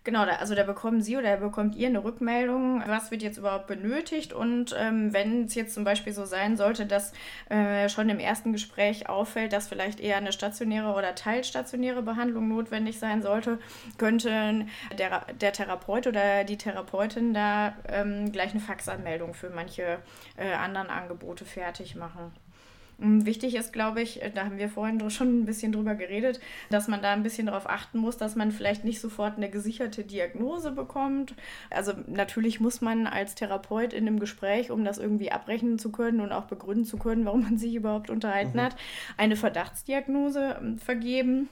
Genau, 0.05 0.27
da, 0.27 0.33
also 0.33 0.55
da 0.55 0.65
bekommen 0.65 1.01
Sie 1.01 1.17
oder 1.17 1.39
bekommt 1.39 1.77
ihr 1.77 1.89
eine 1.89 2.05
Rückmeldung, 2.05 2.83
was 2.87 3.11
wird 3.11 3.23
jetzt 3.23 3.39
überhaupt 3.39 3.67
benötigt 3.67 4.35
und 4.35 4.77
ähm, 4.79 5.15
wenn 5.15 5.45
es 5.45 5.55
jetzt 5.55 5.73
zum 5.73 5.85
Beispiel 5.85 6.13
so 6.13 6.27
sein 6.27 6.59
sollte, 6.59 6.85
dass 6.85 7.15
äh, 7.49 7.89
schon 7.89 8.11
im 8.11 8.19
ersten 8.19 8.53
Gespräch 8.53 9.09
auffällt, 9.09 9.55
dass 9.55 9.67
vielleicht 9.67 10.01
eher 10.01 10.19
eine 10.19 10.33
stationäre 10.33 10.93
oder 10.93 11.15
teilstationäre 11.15 12.03
Behandlung 12.03 12.49
notwendig 12.49 12.99
sein 12.99 13.23
sollte, 13.23 13.59
könnte 13.97 14.67
der, 14.99 15.25
der 15.41 15.53
Therapeut 15.55 16.07
oder 16.07 16.45
die 16.45 16.59
Therapeutin 16.59 17.33
da 17.33 17.75
ähm, 17.89 18.31
gleich 18.31 18.51
eine 18.51 18.61
Faxanmeldung 18.61 19.33
für 19.33 19.49
manche 19.49 20.01
äh, 20.37 20.53
anderen 20.53 20.91
Angebote 20.91 21.47
fertig 21.47 21.97
machen. 21.97 22.31
Wichtig 22.99 23.57
ist, 23.57 23.73
glaube 23.73 24.03
ich, 24.03 24.23
äh, 24.23 24.31
da 24.31 24.45
haben 24.45 24.59
wir 24.59 24.69
vorhin 24.69 25.11
schon 25.11 25.41
ein 25.41 25.45
bisschen 25.45 25.73
drüber 25.73 25.95
geredet, 25.95 26.41
dass 26.71 26.89
man 26.89 27.03
da 27.03 27.13
ein 27.13 27.23
bisschen 27.23 27.47
darauf 27.47 27.69
achten 27.69 27.99
muss, 27.99 28.17
dass 28.17 28.37
man 28.37 28.53
vielleicht 28.53 28.85
nicht 28.85 29.01
sofort 29.01 29.37
eine 29.37 29.51
gesicherte 29.51 30.05
Diagnose 30.05 30.71
bekommt. 30.71 31.35
Also 31.71 31.93
natürlich 32.07 32.61
muss 32.61 32.81
man 32.81 33.07
als 33.07 33.35
Therapeut 33.35 33.93
in 33.93 34.07
einem 34.07 34.21
Gespräch, 34.21 34.71
um 34.71 34.85
das 34.85 34.99
irgendwie 34.99 35.33
abrechnen 35.33 35.79
zu 35.79 35.91
können 35.91 36.21
und 36.21 36.33
auch 36.33 36.45
begründen 36.45 36.85
zu 36.85 36.97
können, 36.99 37.25
warum 37.25 37.43
man 37.43 37.59
sich 37.59 37.75
überhaupt 37.75 38.11
unterhalten 38.11 38.59
mhm. 38.59 38.63
hat, 38.63 38.77
eine 39.17 39.37
Verdachtsdiagnose 39.37 40.59
ähm, 40.61 40.79
vergeben. 40.79 41.49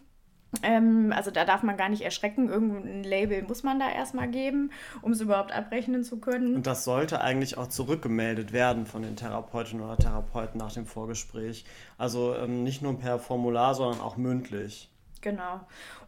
Ähm, 0.63 1.13
also 1.17 1.31
da 1.31 1.45
darf 1.45 1.63
man 1.63 1.77
gar 1.77 1.89
nicht 1.89 2.03
erschrecken. 2.03 2.49
Irgendein 2.49 3.05
Label 3.05 3.43
muss 3.43 3.63
man 3.63 3.81
da 3.81 3.91
erstmal 3.91 4.29
geben, 4.29 4.71
um 5.01 5.13
es 5.13 5.21
überhaupt 5.21 5.53
abrechnen 5.53 6.05
zu 6.05 6.19
können. 6.19 6.57
Und 6.57 6.67
das 6.67 6.85
sollte 6.85 7.23
eigentlich 7.23 7.57
auch 7.57 7.69
zurückgemeldet 7.69 8.53
werden 8.53 8.85
von 8.87 9.03
den 9.03 9.17
Therapeutinnen 9.17 9.85
oder 9.85 9.97
Therapeuten 9.97 10.59
nach 10.59 10.73
dem 10.73 10.87
Vorgespräch. 10.87 11.65
Also 11.97 12.37
ähm, 12.37 12.63
nicht 12.65 12.83
nur 12.83 12.99
per 12.99 13.19
Formular, 13.19 13.75
sondern 13.75 14.01
auch 14.01 14.17
mündlich. 14.17 14.91
Genau. 15.23 15.61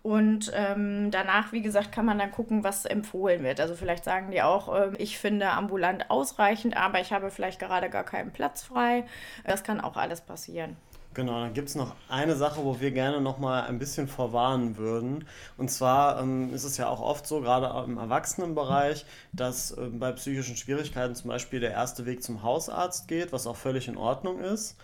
Und 0.02 0.52
ähm, 0.54 1.10
danach, 1.10 1.52
wie 1.52 1.62
gesagt, 1.62 1.92
kann 1.92 2.04
man 2.04 2.18
dann 2.18 2.32
gucken, 2.32 2.64
was 2.64 2.84
empfohlen 2.84 3.42
wird. 3.42 3.60
Also 3.60 3.74
vielleicht 3.74 4.04
sagen 4.04 4.30
die 4.32 4.42
auch, 4.42 4.74
äh, 4.74 4.90
ich 4.98 5.18
finde 5.18 5.48
ambulant 5.50 6.10
ausreichend, 6.10 6.76
aber 6.76 7.00
ich 7.00 7.12
habe 7.12 7.30
vielleicht 7.30 7.60
gerade 7.60 7.88
gar 7.88 8.04
keinen 8.04 8.32
Platz 8.32 8.62
frei. 8.64 9.04
Das 9.44 9.62
kann 9.62 9.80
auch 9.80 9.96
alles 9.96 10.20
passieren. 10.20 10.76
Genau, 11.14 11.40
dann 11.40 11.54
gibt 11.54 11.68
es 11.68 11.76
noch 11.76 11.94
eine 12.08 12.34
Sache, 12.34 12.64
wo 12.64 12.80
wir 12.80 12.90
gerne 12.90 13.20
noch 13.20 13.38
mal 13.38 13.62
ein 13.62 13.78
bisschen 13.78 14.08
vorwarnen 14.08 14.76
würden. 14.76 15.24
Und 15.56 15.70
zwar 15.70 16.20
ähm, 16.20 16.52
ist 16.52 16.64
es 16.64 16.76
ja 16.76 16.88
auch 16.88 17.00
oft 17.00 17.24
so, 17.26 17.40
gerade 17.40 17.84
im 17.84 17.98
Erwachsenenbereich, 17.98 19.06
dass 19.32 19.70
äh, 19.70 19.86
bei 19.92 20.10
psychischen 20.10 20.56
Schwierigkeiten 20.56 21.14
zum 21.14 21.28
Beispiel 21.28 21.60
der 21.60 21.70
erste 21.70 22.04
Weg 22.04 22.24
zum 22.24 22.42
Hausarzt 22.42 23.06
geht, 23.06 23.32
was 23.32 23.46
auch 23.46 23.54
völlig 23.54 23.86
in 23.86 23.96
Ordnung 23.96 24.40
ist. 24.40 24.76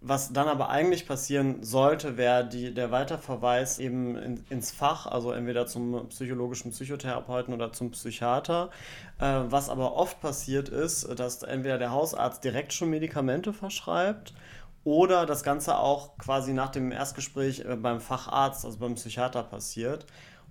Was 0.00 0.32
dann 0.32 0.46
aber 0.46 0.68
eigentlich 0.68 1.08
passieren 1.08 1.64
sollte, 1.64 2.16
wäre 2.16 2.46
der 2.46 2.92
Weiterverweis 2.92 3.80
eben 3.80 4.16
in, 4.16 4.44
ins 4.48 4.70
Fach, 4.70 5.06
also 5.06 5.32
entweder 5.32 5.66
zum 5.66 6.08
psychologischen 6.10 6.70
Psychotherapeuten 6.70 7.52
oder 7.52 7.72
zum 7.72 7.90
Psychiater. 7.90 8.70
Äh, 9.18 9.40
was 9.48 9.68
aber 9.68 9.96
oft 9.96 10.20
passiert 10.20 10.68
ist, 10.68 11.18
dass 11.18 11.42
entweder 11.42 11.78
der 11.78 11.90
Hausarzt 11.90 12.44
direkt 12.44 12.72
schon 12.72 12.90
Medikamente 12.90 13.52
verschreibt 13.52 14.34
oder 14.84 15.26
das 15.26 15.42
Ganze 15.42 15.76
auch 15.78 16.16
quasi 16.18 16.52
nach 16.52 16.70
dem 16.70 16.92
Erstgespräch 16.92 17.60
äh, 17.60 17.76
beim 17.76 18.00
Facharzt, 18.00 18.64
also 18.64 18.78
beim 18.78 18.94
Psychiater 18.94 19.42
passiert. 19.42 20.06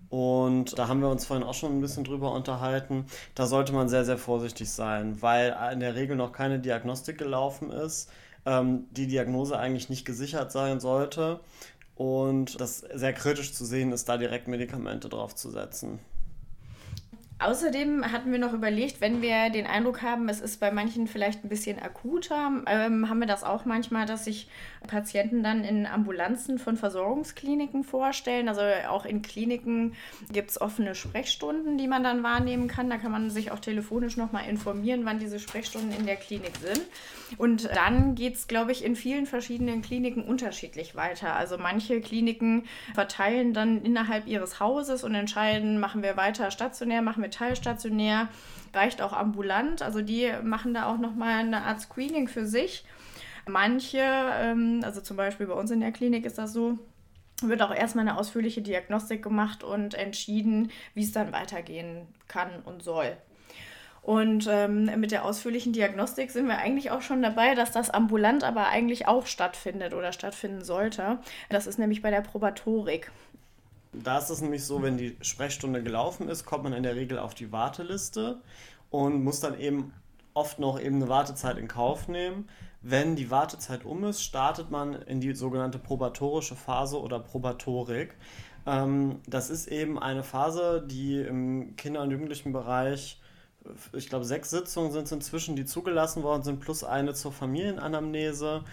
Und 0.10 0.77
da 0.79 0.88
haben 0.88 1.01
wir 1.01 1.10
uns 1.10 1.25
vorhin 1.25 1.46
auch 1.46 1.53
schon 1.53 1.77
ein 1.77 1.81
bisschen 1.81 2.03
drüber 2.03 2.31
unterhalten. 2.31 3.05
Da 3.36 3.46
sollte 3.46 3.74
man 3.74 3.89
sehr, 3.89 4.05
sehr 4.05 4.17
vorsichtig 4.17 4.72
sein, 4.72 5.22
weil 5.22 5.55
in 5.74 5.81
der 5.81 5.96
Regel 5.96 6.15
noch 6.15 6.31
keine 6.31 6.60
Diagnostik 6.60 7.17
gelaufen 7.17 7.72
ist, 7.72 8.10
ähm, 8.46 8.86
die 8.91 9.07
Diagnose 9.07 9.57
eigentlich 9.57 9.89
nicht 9.89 10.05
gesichert 10.05 10.51
sein 10.51 10.79
sollte 10.79 11.41
und 11.96 12.62
das 12.62 12.79
sehr 12.79 13.13
kritisch 13.13 13.53
zu 13.53 13.65
sehen 13.65 13.91
ist, 13.91 14.07
da 14.07 14.17
direkt 14.17 14.48
Medikamente 14.48 15.10
draufzusetzen. 15.10 16.00
Außerdem 17.39 18.12
hatten 18.12 18.32
wir 18.32 18.39
noch 18.39 18.53
überlegt, 18.53 19.00
wenn 19.00 19.22
wir 19.22 19.51
den 19.51 19.67
Eindruck 19.67 20.01
haben, 20.01 20.27
es 20.27 20.41
ist 20.41 20.60
bei 20.60 20.72
manchen 20.72 21.08
vielleicht 21.08 21.44
ein 21.44 21.50
bisschen 21.50 21.77
akuter, 21.77 22.63
ähm, 22.65 23.10
haben 23.10 23.20
wir 23.20 23.27
das 23.27 23.44
auch 23.44 23.63
manchmal, 23.63 24.08
dass 24.08 24.25
sich 24.25 24.50
Patienten 24.88 25.44
dann 25.44 25.63
in 25.63 25.86
Ambulanzen 25.86 26.58
von 26.58 26.77
Versorgungskliniken 26.77 27.84
vorstellen. 27.84 28.50
Also 28.50 28.62
auch 28.89 29.06
in 29.06 29.22
Kliniken 29.22 29.94
gibt 30.32 30.50
es 30.50 30.60
offene 30.60 30.96
Sprechstunden, 30.96 31.77
die 31.77 31.88
man 31.88 32.03
dann 32.03 32.24
wahrnehmen 32.24 32.67
kann. 32.67 32.89
Da 32.89 32.98
kann 32.98 33.12
man 33.12 33.29
sich 33.29 33.51
auch 33.51 33.60
telefonisch 33.60 34.17
nochmal 34.17 34.50
informieren, 34.50 35.06
wann 35.06 35.20
diese 35.20 35.39
Sprechstunden 35.39 35.91
in 35.91 36.08
der 36.08 36.15
Klinik 36.15 36.53
sind. 36.58 36.82
Und 37.38 37.70
dann 37.75 38.15
geht 38.15 38.36
es, 38.36 38.48
glaube 38.48 38.72
ich, 38.72 38.84
in 38.84 38.96
vielen 38.96 39.25
verschiedenen 39.25 39.82
Kliniken 39.82 40.24
unterschiedlich 40.24 40.96
weiter. 40.96 41.36
Also 41.36 41.58
manche 41.58 42.01
Kliniken 42.01 42.63
verteilen 42.96 43.53
dann 43.53 43.84
innerhalb 43.84 44.27
ihres 44.27 44.60
Hauses 44.60 45.03
und 45.03 45.13
entscheiden, 45.13 45.79
machen 45.79 46.01
wir 46.01 46.17
weiter 46.17 46.50
stationär, 46.50 47.01
machen 47.01 47.22
wir 47.22 47.26
metallstationär, 47.27 48.29
reicht 48.74 49.01
auch 49.01 49.13
ambulant. 49.13 49.81
Also 49.81 50.01
die 50.01 50.31
machen 50.43 50.74
da 50.74 50.91
auch 50.91 50.98
nochmal 50.98 51.39
eine 51.39 51.63
Art 51.63 51.81
Screening 51.81 52.27
für 52.27 52.46
sich. 52.46 52.86
Manche, 53.48 54.01
ähm, 54.01 54.81
also 54.84 55.01
zum 55.01 55.17
Beispiel 55.17 55.48
bei 55.48 55.53
uns 55.53 55.72
in 55.72 55.79
der 55.79 55.91
Klinik 55.91 56.25
ist 56.25 56.38
das 56.38 56.53
so, 56.53 56.77
wird 57.41 57.62
auch 57.62 57.74
erstmal 57.74 58.07
eine 58.07 58.17
ausführliche 58.17 58.62
Diagnostik 58.62 59.22
gemacht 59.22 59.63
und 59.63 59.93
entschieden, 59.93 60.72
wie 60.96 61.03
es 61.03 61.12
dann 61.12 61.31
weitergehen 61.31 62.07
kann 62.27 62.50
und 62.65 62.84
soll. 62.84 63.15
Und 64.01 64.48
ähm, 64.50 64.86
mit 65.00 65.12
der 65.12 65.25
ausführlichen 65.25 65.74
Diagnostik 65.74 66.31
sind 66.31 66.48
wir 66.48 66.57
eigentlich 66.60 66.91
auch 66.91 67.01
schon 67.01 67.22
dabei, 67.22 67.55
dass 67.55 67.74
das 67.74 67.89
ambulant 67.89 68.46
aber 68.46 68.67
eigentlich 68.69 69.05
auch 69.05 69.25
stattfindet 69.25 69.93
oder 69.93 70.13
stattfinden 70.13 70.63
sollte. 70.63 71.19
Das 71.50 71.67
ist 71.67 71.77
nämlich 71.77 72.01
bei 72.01 72.10
der 72.10 72.22
Probatorik. 72.22 73.12
Da 74.04 74.18
ist 74.18 74.30
es 74.30 74.42
nämlich 74.42 74.63
so, 74.66 74.82
wenn 74.82 74.98
die 74.98 75.18
Sprechstunde 75.22 75.84
gelaufen 75.84 76.30
ist, 76.30 76.46
kommt 76.46 76.63
man 76.63 76.74
in 76.74 76.84
der 76.84 76.96
Regel 76.96 77.20
auf 77.20 77.34
die 77.34 77.51
Warteliste 77.51 78.42
und 78.89 79.24
muss 79.24 79.39
dann 79.39 79.60
eben 79.60 79.94
oft 80.34 80.60
noch 80.60 80.80
eben 80.80 80.98
eine 80.98 81.10
Wartezeit 81.10 81.58
in 81.58 81.68
Kauf 81.68 82.08
nehmen. 82.08 82.48
Wenn 82.82 83.16
die 83.16 83.32
Wartezeit 83.32 83.86
um 83.86 84.04
ist, 84.04 84.22
startet 84.22 84.70
man 84.70 84.94
in 84.94 85.20
die 85.20 85.34
sogenannte 85.34 85.80
probatorische 85.80 86.56
Phase 86.56 87.01
oder 87.01 87.20
Probatorik. 87.20 88.16
Ähm, 88.66 89.20
das 89.27 89.50
ist 89.50 89.68
eben 89.68 89.98
eine 89.98 90.24
Phase, 90.24 90.86
die 90.86 91.20
im 91.20 91.75
Kinder- 91.75 92.01
und 92.04 92.12
Jugendlichenbereich, 92.12 93.20
ich 93.94 94.10
glaube, 94.10 94.25
sechs 94.25 94.50
Sitzungen 94.50 94.92
sind 94.92 95.12
inzwischen, 95.12 95.56
die 95.56 95.66
zugelassen 95.66 96.24
worden 96.24 96.44
sind, 96.44 96.60
plus 96.60 96.84
eine 96.84 97.13
zur 97.13 97.32
Familienanamnese 97.32 98.63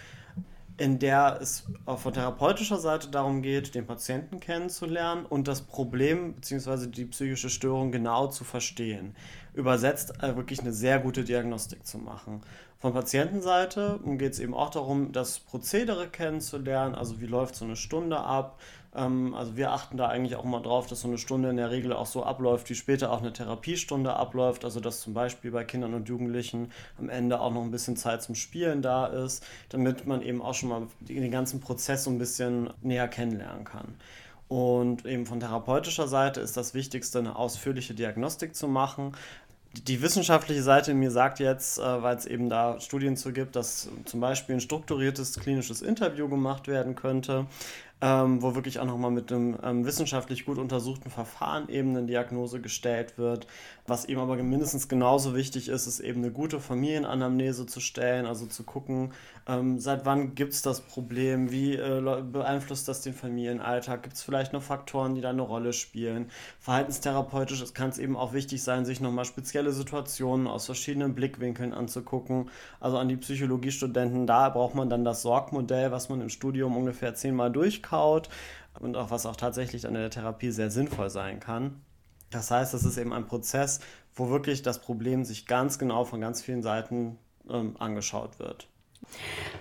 in 0.77 0.99
der 0.99 1.39
es 1.41 1.63
von 1.85 2.13
therapeutischer 2.13 2.77
Seite 2.77 3.09
darum 3.09 3.41
geht, 3.41 3.75
den 3.75 3.85
Patienten 3.85 4.39
kennenzulernen 4.39 5.25
und 5.25 5.47
das 5.47 5.61
Problem 5.61 6.33
bzw. 6.33 6.87
die 6.87 7.05
psychische 7.05 7.49
Störung 7.49 7.91
genau 7.91 8.27
zu 8.27 8.43
verstehen. 8.43 9.15
Übersetzt 9.53 10.21
äh, 10.21 10.35
wirklich 10.35 10.59
eine 10.59 10.73
sehr 10.73 10.99
gute 10.99 11.23
Diagnostik 11.23 11.85
zu 11.85 11.97
machen. 11.97 12.41
Von 12.77 12.93
Patientenseite 12.93 13.99
geht 14.03 14.33
es 14.33 14.39
eben 14.39 14.53
auch 14.53 14.69
darum, 14.69 15.11
das 15.13 15.39
Prozedere 15.39 16.07
kennenzulernen, 16.07 16.93
also 16.93 17.21
wie 17.21 17.25
läuft 17.25 17.55
so 17.55 17.65
eine 17.65 17.77
Stunde 17.77 18.19
ab, 18.19 18.59
also 18.95 19.57
wir 19.57 19.71
achten 19.71 19.97
da 19.97 20.07
eigentlich 20.07 20.35
auch 20.37 20.45
mal 20.45 20.61
drauf, 20.61 20.87
dass 20.87 21.01
so 21.01 21.07
eine 21.07 21.17
Stunde 21.17 21.49
in 21.49 21.57
der 21.57 21.69
Regel 21.69 21.91
auch 21.91 22.05
so 22.05 22.23
abläuft, 22.23 22.69
wie 22.69 22.75
später 22.75 23.11
auch 23.11 23.19
eine 23.19 23.33
Therapiestunde 23.33 24.15
abläuft. 24.15 24.63
Also 24.63 24.79
dass 24.79 25.01
zum 25.01 25.13
Beispiel 25.13 25.51
bei 25.51 25.63
Kindern 25.65 25.93
und 25.93 26.07
Jugendlichen 26.07 26.71
am 26.97 27.09
Ende 27.09 27.41
auch 27.41 27.51
noch 27.51 27.61
ein 27.61 27.71
bisschen 27.71 27.97
Zeit 27.97 28.23
zum 28.23 28.35
Spielen 28.35 28.81
da 28.81 29.07
ist, 29.07 29.43
damit 29.69 30.07
man 30.07 30.21
eben 30.21 30.41
auch 30.41 30.53
schon 30.53 30.69
mal 30.69 30.87
den 31.01 31.31
ganzen 31.31 31.59
Prozess 31.59 32.05
so 32.05 32.09
ein 32.09 32.17
bisschen 32.17 32.69
näher 32.81 33.07
kennenlernen 33.07 33.65
kann. 33.65 33.95
Und 34.47 35.05
eben 35.05 35.25
von 35.25 35.39
therapeutischer 35.39 36.07
Seite 36.07 36.39
ist 36.39 36.55
das 36.55 36.73
Wichtigste, 36.73 37.19
eine 37.19 37.35
ausführliche 37.35 37.93
Diagnostik 37.93 38.55
zu 38.55 38.67
machen. 38.67 39.13
Die 39.87 40.01
wissenschaftliche 40.01 40.63
Seite 40.63 40.93
mir 40.93 41.11
sagt 41.11 41.39
jetzt, 41.39 41.79
äh, 41.79 42.01
weil 42.01 42.15
es 42.15 42.25
eben 42.25 42.49
da 42.49 42.79
Studien 42.79 43.17
zu 43.17 43.33
gibt, 43.33 43.55
dass 43.55 43.89
zum 44.05 44.19
Beispiel 44.21 44.55
ein 44.55 44.61
strukturiertes 44.61 45.37
klinisches 45.37 45.81
Interview 45.81 46.29
gemacht 46.29 46.67
werden 46.67 46.95
könnte, 46.95 47.47
ähm, 48.05 48.43
wo 48.43 48.53
wirklich 48.53 48.79
auch 48.79 48.85
nochmal 48.85 49.09
mit 49.09 49.31
einem 49.31 49.57
ähm, 49.63 49.83
wissenschaftlich 49.83 50.45
gut 50.45 50.59
untersuchten 50.59 51.09
Verfahren 51.09 51.69
eben 51.69 51.97
eine 51.97 52.05
Diagnose 52.05 52.61
gestellt 52.61 53.17
wird. 53.17 53.47
Was 53.87 54.05
eben 54.05 54.19
aber 54.19 54.35
mindestens 54.37 54.87
genauso 54.87 55.35
wichtig 55.35 55.69
ist, 55.69 55.85
ist 55.85 55.99
eben 55.99 56.23
eine 56.23 56.31
gute 56.31 56.59
Familienanamnese 56.59 57.67
zu 57.67 57.79
stellen, 57.79 58.25
also 58.25 58.47
zu 58.47 58.63
gucken, 58.63 59.13
ähm, 59.47 59.77
seit 59.79 60.05
wann 60.05 60.33
gibt 60.33 60.53
es 60.53 60.63
das 60.63 60.81
Problem, 60.81 61.51
wie 61.51 61.75
äh, 61.75 62.23
beeinflusst 62.23 62.87
das 62.87 63.01
den 63.01 63.13
Familienalltag, 63.13 64.01
gibt 64.01 64.15
es 64.15 64.23
vielleicht 64.23 64.53
noch 64.53 64.63
Faktoren, 64.63 65.13
die 65.13 65.21
da 65.21 65.29
eine 65.29 65.43
Rolle 65.43 65.71
spielen. 65.71 66.31
Verhaltenstherapeutisch 66.59 67.63
kann 67.75 67.89
es 67.89 67.99
eben 67.99 68.17
auch 68.17 68.33
wichtig 68.33 68.63
sein, 68.63 68.85
sich 68.85 69.01
nochmal 69.01 69.25
spezielle 69.25 69.71
Situationen 69.71 70.47
aus 70.47 70.65
verschiedenen 70.65 71.13
Blickwinkeln 71.13 71.71
anzugucken. 71.71 72.49
Also 72.79 72.97
an 72.97 73.07
die 73.07 73.17
Psychologiestudenten, 73.17 74.25
da 74.25 74.49
braucht 74.49 74.73
man 74.73 74.89
dann 74.89 75.05
das 75.05 75.21
Sorgmodell, 75.21 75.91
was 75.91 76.09
man 76.09 76.21
im 76.21 76.29
Studium 76.29 76.75
ungefähr 76.75 77.13
zehnmal 77.13 77.51
durchkaut 77.51 78.29
und 78.79 78.97
auch 78.97 79.11
was 79.11 79.27
auch 79.27 79.35
tatsächlich 79.35 79.85
an 79.85 79.93
der 79.93 80.09
Therapie 80.09 80.49
sehr 80.49 80.71
sinnvoll 80.71 81.11
sein 81.11 81.39
kann. 81.39 81.81
Das 82.35 82.51
heißt, 82.51 82.73
das 82.73 82.83
ist 82.83 82.97
eben 82.97 83.13
ein 83.13 83.25
Prozess, 83.25 83.79
wo 84.13 84.29
wirklich 84.29 84.61
das 84.61 84.79
Problem 84.79 85.23
sich 85.23 85.45
ganz 85.45 85.79
genau 85.79 86.03
von 86.03 86.19
ganz 86.19 86.41
vielen 86.41 86.63
Seiten 86.63 87.17
ähm, 87.49 87.75
angeschaut 87.79 88.39
wird. 88.39 88.67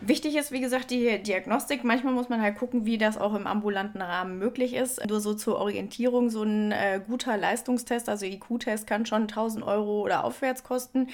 Wichtig 0.00 0.36
ist, 0.36 0.52
wie 0.52 0.60
gesagt, 0.60 0.90
die 0.90 1.22
Diagnostik. 1.22 1.82
Manchmal 1.82 2.12
muss 2.12 2.28
man 2.28 2.42
halt 2.42 2.58
gucken, 2.58 2.84
wie 2.84 2.98
das 2.98 3.16
auch 3.16 3.34
im 3.34 3.46
ambulanten 3.46 4.02
Rahmen 4.02 4.38
möglich 4.38 4.74
ist. 4.74 5.04
Nur 5.08 5.20
so 5.20 5.32
zur 5.32 5.56
Orientierung, 5.56 6.28
so 6.28 6.42
ein 6.42 6.72
äh, 6.72 7.00
guter 7.06 7.38
Leistungstest, 7.38 8.08
also 8.08 8.26
IQ-Test, 8.26 8.86
kann 8.86 9.06
schon 9.06 9.22
1000 9.22 9.64
Euro 9.64 10.02
oder 10.02 10.24
aufwärts 10.24 10.62
kosten. 10.62 11.08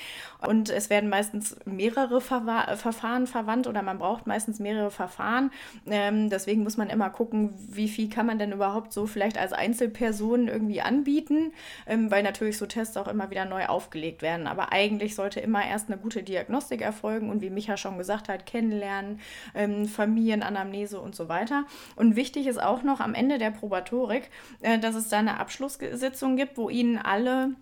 Und 0.47 0.71
es 0.71 0.91
werden 0.91 1.09
meistens 1.09 1.57
mehrere 1.65 2.21
Ver 2.21 2.41
Verfahren 2.77 3.27
verwandt 3.27 3.67
oder 3.67 3.83
man 3.83 3.99
braucht 3.99 4.27
meistens 4.27 4.59
mehrere 4.59 4.91
Verfahren. 4.91 5.53
Ähm, 5.87 6.31
deswegen 6.31 6.63
muss 6.63 6.77
man 6.77 6.89
immer 6.89 7.11
gucken, 7.11 7.55
wie 7.69 7.89
viel 7.89 8.09
kann 8.09 8.27
man 8.27 8.39
denn 8.39 8.51
überhaupt 8.51 8.93
so 8.93 9.07
vielleicht 9.07 9.39
als 9.39 9.53
Einzelperson 9.53 10.49
irgendwie 10.49 10.81
anbieten, 10.81 11.53
ähm, 11.87 12.11
weil 12.11 12.23
natürlich 12.23 12.59
so 12.59 12.67
Tests 12.67 12.97
auch 12.97 13.09
immer 13.09 13.31
wieder 13.31 13.45
neu 13.45 13.67
aufgelegt 13.67 14.23
werden. 14.23 14.47
Aber 14.47 14.73
eigentlich 14.73 15.15
sollte 15.15 15.39
immer 15.39 15.65
erst 15.65 15.89
eine 15.89 15.99
gute 15.99 16.23
Diagnostik 16.23 16.81
erfolgen 16.81 17.31
und 17.31 17.41
wie 17.43 17.51
Micha 17.51 17.77
schon 17.77 17.99
gesagt 17.99 18.10
gesagt 18.11 18.29
hat, 18.29 18.45
kennenlernen, 18.45 19.21
ähm, 19.55 19.87
Familienanamnese 19.87 21.01
und 21.01 21.15
so 21.15 21.29
weiter. 21.29 21.65
Und 21.95 22.17
wichtig 22.17 22.49
ist 22.49 22.61
auch 22.61 22.83
noch 22.83 22.99
am 22.99 23.15
Ende 23.15 23.39
der 23.39 23.53
Probatorik, 23.53 24.31
äh, 24.63 24.81
dass 24.81 24.97
es 24.97 25.09
da 25.09 25.19
eine 25.19 25.39
Abschlusssitzung 25.39 26.37
gibt, 26.37 26.57
wo 26.57 26.71
Ihnen 26.71 26.99
alle 26.99 27.55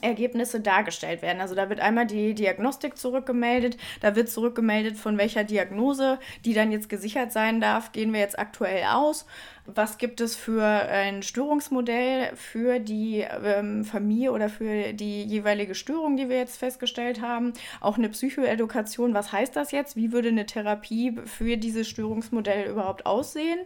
Ergebnisse 0.00 0.60
dargestellt 0.60 1.20
werden. 1.20 1.40
Also 1.40 1.56
da 1.56 1.68
wird 1.68 1.80
einmal 1.80 2.06
die 2.06 2.34
Diagnostik 2.34 2.96
zurückgemeldet, 2.96 3.76
da 4.00 4.14
wird 4.14 4.28
zurückgemeldet, 4.28 4.96
von 4.96 5.18
welcher 5.18 5.42
Diagnose, 5.42 6.20
die 6.44 6.54
dann 6.54 6.70
jetzt 6.70 6.88
gesichert 6.88 7.32
sein 7.32 7.60
darf, 7.60 7.90
gehen 7.90 8.12
wir 8.12 8.20
jetzt 8.20 8.38
aktuell 8.38 8.84
aus 8.84 9.26
was 9.66 9.98
gibt 9.98 10.20
es 10.20 10.36
für 10.36 10.64
ein 10.64 11.22
Störungsmodell 11.22 12.34
für 12.34 12.78
die 12.78 13.20
ähm, 13.44 13.84
Familie 13.84 14.32
oder 14.32 14.48
für 14.48 14.92
die 14.92 15.22
jeweilige 15.24 15.74
Störung, 15.74 16.16
die 16.16 16.28
wir 16.28 16.38
jetzt 16.38 16.58
festgestellt 16.58 17.20
haben. 17.20 17.52
Auch 17.80 17.98
eine 17.98 18.08
Psychoedukation, 18.08 19.14
was 19.14 19.32
heißt 19.32 19.54
das 19.56 19.72
jetzt? 19.72 19.96
Wie 19.96 20.12
würde 20.12 20.28
eine 20.28 20.46
Therapie 20.46 21.16
für 21.24 21.56
dieses 21.56 21.88
Störungsmodell 21.88 22.70
überhaupt 22.70 23.06
aussehen? 23.06 23.60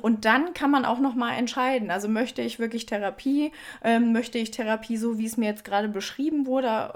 Und 0.00 0.24
dann 0.24 0.54
kann 0.54 0.70
man 0.70 0.84
auch 0.84 0.98
noch 0.98 1.14
mal 1.14 1.36
entscheiden. 1.36 1.90
Also 1.90 2.08
möchte 2.08 2.42
ich 2.42 2.58
wirklich 2.58 2.86
Therapie? 2.86 3.52
Ähm, 3.82 4.12
möchte 4.12 4.38
ich 4.38 4.50
Therapie 4.50 4.96
so, 4.96 5.18
wie 5.18 5.26
es 5.26 5.36
mir 5.36 5.46
jetzt 5.46 5.64
gerade 5.64 5.88
beschrieben 5.88 6.46
wurde? 6.46 6.94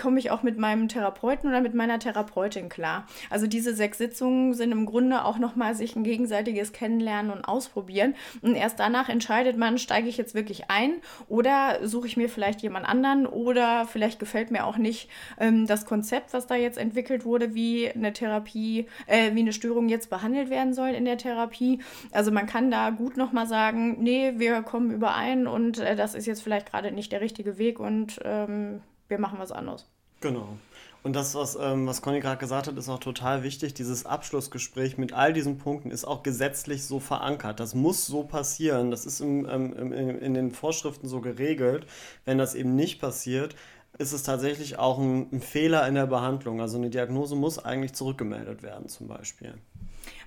Komme 0.00 0.18
ich 0.18 0.30
auch 0.30 0.42
mit 0.42 0.58
meinem 0.58 0.88
Therapeuten 0.88 1.48
oder 1.48 1.60
mit 1.60 1.74
meiner 1.74 1.98
Therapeutin 1.98 2.68
klar. 2.68 3.06
Also 3.30 3.46
diese 3.46 3.74
sechs 3.74 3.98
Sitzungen 3.98 4.54
sind 4.54 4.72
im 4.72 4.86
Grunde 4.86 5.24
auch 5.24 5.38
nochmal 5.38 5.74
sich 5.74 5.96
ein 5.96 6.04
gegenseitiges 6.04 6.72
Kennenlernen 6.72 7.30
und 7.32 7.44
Ausprobieren. 7.44 8.14
Und 8.42 8.54
erst 8.54 8.78
danach 8.78 9.08
entscheidet 9.08 9.56
man, 9.56 9.78
steige 9.78 10.08
ich 10.08 10.16
jetzt 10.16 10.34
wirklich 10.34 10.70
ein 10.70 10.94
oder 11.28 11.86
suche 11.86 12.06
ich 12.06 12.16
mir 12.16 12.28
vielleicht 12.28 12.62
jemand 12.62 12.86
anderen 12.86 13.26
oder 13.26 13.86
vielleicht 13.86 14.18
gefällt 14.18 14.50
mir 14.50 14.64
auch 14.64 14.76
nicht 14.76 15.08
ähm, 15.38 15.66
das 15.66 15.86
Konzept, 15.86 16.32
was 16.32 16.46
da 16.46 16.54
jetzt 16.54 16.78
entwickelt 16.78 17.24
wurde, 17.24 17.54
wie 17.54 17.90
eine 17.90 18.12
Therapie, 18.12 18.86
äh, 19.06 19.34
wie 19.34 19.40
eine 19.40 19.52
Störung 19.52 19.88
jetzt 19.88 20.10
behandelt 20.10 20.50
werden 20.50 20.74
soll 20.74 20.90
in 20.90 21.04
der 21.04 21.18
Therapie. 21.18 21.80
Also 22.12 22.30
man 22.30 22.46
kann 22.46 22.70
da 22.70 22.90
gut 22.90 23.16
nochmal 23.16 23.46
sagen, 23.46 23.96
nee, 24.00 24.34
wir 24.36 24.62
kommen 24.62 24.90
überein 24.90 25.46
und 25.46 25.78
äh, 25.78 25.96
das 25.96 26.14
ist 26.14 26.26
jetzt 26.26 26.42
vielleicht 26.42 26.70
gerade 26.70 26.92
nicht 26.92 27.12
der 27.12 27.20
richtige 27.20 27.58
Weg 27.58 27.80
und 27.80 28.20
ähm, 28.24 28.80
wir 29.10 29.18
machen 29.18 29.38
was 29.38 29.52
anderes. 29.52 29.86
Genau. 30.20 30.56
Und 31.02 31.16
das, 31.16 31.34
was, 31.34 31.56
ähm, 31.58 31.86
was 31.86 32.02
Conny 32.02 32.20
gerade 32.20 32.38
gesagt 32.38 32.66
hat, 32.66 32.76
ist 32.76 32.90
auch 32.90 32.98
total 32.98 33.42
wichtig. 33.42 33.72
Dieses 33.72 34.04
Abschlussgespräch 34.04 34.98
mit 34.98 35.14
all 35.14 35.32
diesen 35.32 35.56
Punkten 35.56 35.90
ist 35.90 36.04
auch 36.04 36.22
gesetzlich 36.22 36.84
so 36.84 37.00
verankert. 37.00 37.58
Das 37.58 37.74
muss 37.74 38.06
so 38.06 38.24
passieren. 38.24 38.90
Das 38.90 39.06
ist 39.06 39.20
im, 39.20 39.48
ähm, 39.48 39.72
im, 39.72 39.92
in 39.92 40.34
den 40.34 40.50
Vorschriften 40.50 41.08
so 41.08 41.22
geregelt. 41.22 41.86
Wenn 42.26 42.36
das 42.36 42.54
eben 42.54 42.76
nicht 42.76 43.00
passiert, 43.00 43.56
ist 43.98 44.12
es 44.12 44.22
tatsächlich 44.22 44.78
auch 44.78 44.98
ein, 44.98 45.28
ein 45.32 45.40
Fehler 45.40 45.88
in 45.88 45.94
der 45.94 46.06
Behandlung. 46.06 46.60
Also 46.60 46.76
eine 46.76 46.90
Diagnose 46.90 47.34
muss 47.34 47.58
eigentlich 47.58 47.94
zurückgemeldet 47.94 48.62
werden, 48.62 48.88
zum 48.88 49.08
Beispiel. 49.08 49.54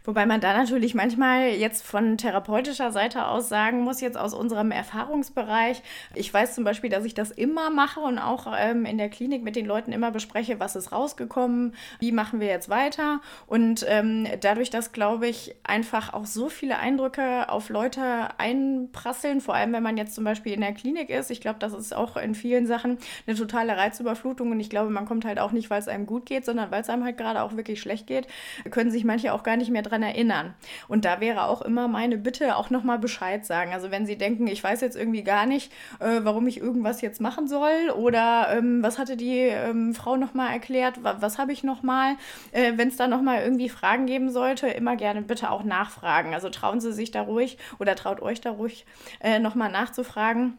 Wobei 0.05 0.25
man 0.25 0.41
da 0.41 0.55
natürlich 0.57 0.95
manchmal 0.95 1.49
jetzt 1.49 1.85
von 1.85 2.17
therapeutischer 2.17 2.91
Seite 2.91 3.27
aus 3.27 3.47
sagen 3.47 3.81
muss, 3.81 4.01
jetzt 4.01 4.17
aus 4.17 4.33
unserem 4.33 4.71
Erfahrungsbereich, 4.71 5.81
ich 6.13 6.33
weiß 6.33 6.55
zum 6.55 6.65
Beispiel, 6.65 6.89
dass 6.89 7.05
ich 7.05 7.13
das 7.13 7.31
immer 7.31 7.69
mache 7.69 8.01
und 8.01 8.19
auch 8.19 8.47
ähm, 8.57 8.85
in 8.85 8.97
der 8.97 9.09
Klinik 9.09 9.43
mit 9.43 9.55
den 9.55 9.65
Leuten 9.65 9.93
immer 9.93 10.11
bespreche, 10.11 10.59
was 10.59 10.75
ist 10.75 10.91
rausgekommen, 10.91 11.73
wie 11.99 12.11
machen 12.11 12.41
wir 12.41 12.47
jetzt 12.47 12.67
weiter. 12.67 13.21
Und 13.47 13.85
ähm, 13.87 14.27
dadurch, 14.41 14.69
dass, 14.69 14.91
glaube 14.91 15.27
ich, 15.27 15.55
einfach 15.63 16.13
auch 16.13 16.25
so 16.25 16.49
viele 16.49 16.79
Eindrücke 16.79 17.49
auf 17.49 17.69
Leute 17.69 18.37
einprasseln, 18.37 19.39
vor 19.39 19.55
allem 19.55 19.71
wenn 19.71 19.83
man 19.83 19.95
jetzt 19.95 20.15
zum 20.15 20.25
Beispiel 20.25 20.51
in 20.51 20.61
der 20.61 20.73
Klinik 20.73 21.09
ist, 21.09 21.31
ich 21.31 21.39
glaube, 21.39 21.59
das 21.59 21.73
ist 21.73 21.95
auch 21.95 22.17
in 22.17 22.35
vielen 22.35 22.67
Sachen 22.67 22.97
eine 23.25 23.37
totale 23.37 23.77
Reizüberflutung 23.77 24.51
und 24.51 24.59
ich 24.59 24.69
glaube, 24.69 24.89
man 24.89 25.05
kommt 25.05 25.23
halt 25.23 25.39
auch 25.39 25.53
nicht, 25.53 25.69
weil 25.69 25.79
es 25.79 25.87
einem 25.87 26.05
gut 26.05 26.25
geht, 26.25 26.43
sondern 26.43 26.71
weil 26.71 26.81
es 26.81 26.89
einem 26.89 27.05
halt 27.05 27.17
gerade 27.17 27.41
auch 27.41 27.55
wirklich 27.55 27.79
schlecht 27.79 28.07
geht, 28.07 28.27
können 28.69 28.91
sich 28.91 29.05
manche 29.05 29.33
auch 29.33 29.43
gar 29.43 29.55
nicht 29.55 29.71
mehr 29.71 29.81
dran 29.81 29.92
daran 29.93 30.03
erinnern. 30.03 30.53
Und 30.87 31.05
da 31.05 31.19
wäre 31.19 31.45
auch 31.45 31.61
immer 31.61 31.87
meine 31.87 32.17
Bitte, 32.17 32.55
auch 32.55 32.69
nochmal 32.69 32.99
Bescheid 32.99 33.45
sagen. 33.45 33.73
Also 33.73 33.91
wenn 33.91 34.05
Sie 34.05 34.17
denken, 34.17 34.47
ich 34.47 34.63
weiß 34.63 34.81
jetzt 34.81 34.95
irgendwie 34.95 35.23
gar 35.23 35.45
nicht, 35.45 35.71
äh, 35.99 36.21
warum 36.23 36.47
ich 36.47 36.59
irgendwas 36.59 37.01
jetzt 37.01 37.21
machen 37.21 37.47
soll 37.47 37.91
oder 37.95 38.47
ähm, 38.57 38.81
was 38.81 38.97
hatte 38.97 39.15
die 39.15 39.39
ähm, 39.39 39.93
Frau 39.93 40.17
nochmal 40.17 40.51
erklärt, 40.51 40.99
was, 41.01 41.37
habe 41.37 41.51
ich 41.51 41.63
nochmal, 41.63 42.15
äh, 42.51 42.73
wenn 42.75 42.87
es 42.87 42.97
da 42.97 43.07
nochmal 43.07 43.41
irgendwie 43.43 43.69
Fragen 43.69 44.05
geben 44.05 44.29
sollte, 44.29 44.67
immer 44.67 44.95
gerne 44.95 45.21
bitte 45.21 45.51
auch 45.51 45.63
nachfragen. 45.63 46.33
Also 46.33 46.49
trauen 46.49 46.79
Sie 46.79 46.93
sich 46.93 47.11
da 47.11 47.21
ruhig 47.21 47.57
oder 47.79 47.95
traut 47.95 48.21
euch 48.21 48.41
da 48.41 48.51
ruhig 48.51 48.85
äh, 49.19 49.39
nochmal 49.39 49.71
nachzufragen 49.71 50.57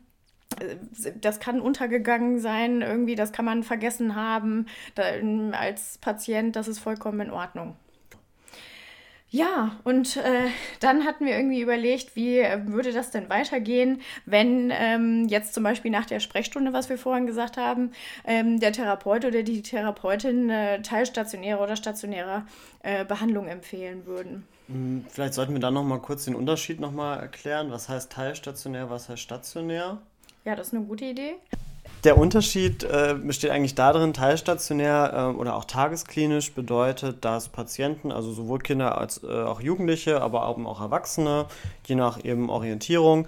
das 1.20 1.40
kann 1.40 1.60
untergegangen 1.60 2.38
sein, 2.38 2.80
irgendwie, 2.80 3.16
das 3.16 3.32
kann 3.32 3.44
man 3.44 3.64
vergessen 3.64 4.14
haben 4.14 4.66
da, 4.94 5.02
als 5.50 5.98
Patient, 5.98 6.54
das 6.54 6.68
ist 6.68 6.78
vollkommen 6.78 7.20
in 7.20 7.30
Ordnung. 7.32 7.76
Ja, 9.34 9.72
und 9.82 10.16
äh, 10.16 10.46
dann 10.78 11.04
hatten 11.04 11.26
wir 11.26 11.36
irgendwie 11.36 11.60
überlegt, 11.60 12.14
wie 12.14 12.38
äh, 12.38 12.68
würde 12.68 12.92
das 12.92 13.10
denn 13.10 13.28
weitergehen, 13.28 14.00
wenn 14.26 14.70
ähm, 14.72 15.26
jetzt 15.26 15.54
zum 15.54 15.64
Beispiel 15.64 15.90
nach 15.90 16.06
der 16.06 16.20
Sprechstunde, 16.20 16.72
was 16.72 16.88
wir 16.88 16.98
vorhin 16.98 17.26
gesagt 17.26 17.56
haben, 17.56 17.90
ähm, 18.24 18.60
der 18.60 18.70
Therapeut 18.70 19.24
oder 19.24 19.42
die 19.42 19.62
Therapeutin 19.62 20.50
äh, 20.50 20.82
teilstationäre 20.82 21.60
oder 21.60 21.74
stationäre 21.74 22.46
äh, 22.84 23.04
Behandlung 23.04 23.48
empfehlen 23.48 24.06
würden. 24.06 24.46
Hm, 24.68 25.04
vielleicht 25.08 25.34
sollten 25.34 25.52
wir 25.52 25.60
dann 25.60 25.74
noch 25.74 25.82
mal 25.82 25.98
kurz 25.98 26.26
den 26.26 26.36
Unterschied 26.36 26.78
noch 26.78 26.92
mal 26.92 27.16
erklären. 27.16 27.72
Was 27.72 27.88
heißt 27.88 28.12
teilstationär, 28.12 28.88
was 28.88 29.08
heißt 29.08 29.20
stationär? 29.20 29.98
Ja, 30.44 30.54
das 30.54 30.68
ist 30.68 30.74
eine 30.74 30.84
gute 30.84 31.06
Idee. 31.06 31.34
Der 32.04 32.18
Unterschied 32.18 32.84
äh, 32.84 33.16
besteht 33.18 33.50
eigentlich 33.50 33.74
darin, 33.74 34.12
teilstationär 34.12 35.32
äh, 35.32 35.38
oder 35.38 35.56
auch 35.56 35.64
tagesklinisch 35.64 36.52
bedeutet, 36.52 37.24
dass 37.24 37.48
Patienten, 37.48 38.12
also 38.12 38.30
sowohl 38.30 38.58
Kinder 38.58 38.98
als 38.98 39.22
äh, 39.24 39.28
auch 39.28 39.62
Jugendliche, 39.62 40.20
aber 40.20 40.46
auch, 40.46 40.62
auch 40.66 40.82
Erwachsene, 40.82 41.46
je 41.86 41.94
nach 41.94 42.22
eben 42.22 42.50
Orientierung, 42.50 43.26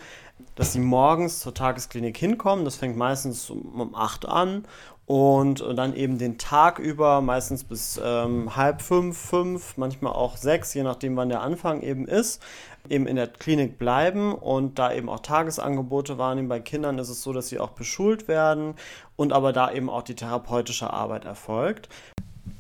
dass 0.57 0.75
sie 0.75 0.81
morgens 0.81 1.41
zur 1.41 1.55
Tagesklinik 1.55 2.19
hinkommen. 2.19 2.67
Das 2.67 2.77
fängt 2.77 2.99
meistens 2.99 3.49
um, 3.49 3.81
um 3.81 3.95
8 3.95 4.29
an 4.29 4.67
und 5.07 5.65
dann 5.75 5.95
eben 5.95 6.19
den 6.19 6.37
Tag 6.37 6.79
über, 6.79 7.23
meistens 7.23 7.65
bis 7.65 7.99
ähm, 8.05 8.57
halb 8.57 8.83
fünf, 8.83 9.17
fünf, 9.17 9.79
manchmal 9.79 10.13
auch 10.13 10.37
sechs, 10.37 10.75
je 10.75 10.83
nachdem 10.83 11.17
wann 11.17 11.29
der 11.31 11.41
Anfang 11.41 11.81
eben 11.81 12.07
ist, 12.07 12.43
eben 12.91 13.07
in 13.07 13.17
der 13.17 13.27
Klinik 13.29 13.79
bleiben 13.79 14.35
und 14.35 14.79
da 14.79 14.93
eben 14.93 15.09
auch 15.09 15.21
Tagesangebote 15.21 16.19
wahrnehmen. 16.19 16.49
Bei 16.49 16.61
Kindern 16.61 16.99
ist 16.99 17.09
es 17.09 17.23
so, 17.23 17.33
dass 17.33 17.49
sie 17.49 17.59
auch 17.59 17.71
beschult 17.71 18.29
werden 18.29 18.75
und 19.17 19.33
aber 19.33 19.53
da 19.53 19.73
eben 19.73 19.91
auch 19.91 20.03
die 20.03 20.15
therapeutische 20.15 20.93
Arbeit 20.93 21.25
erfolgt. 21.25 21.89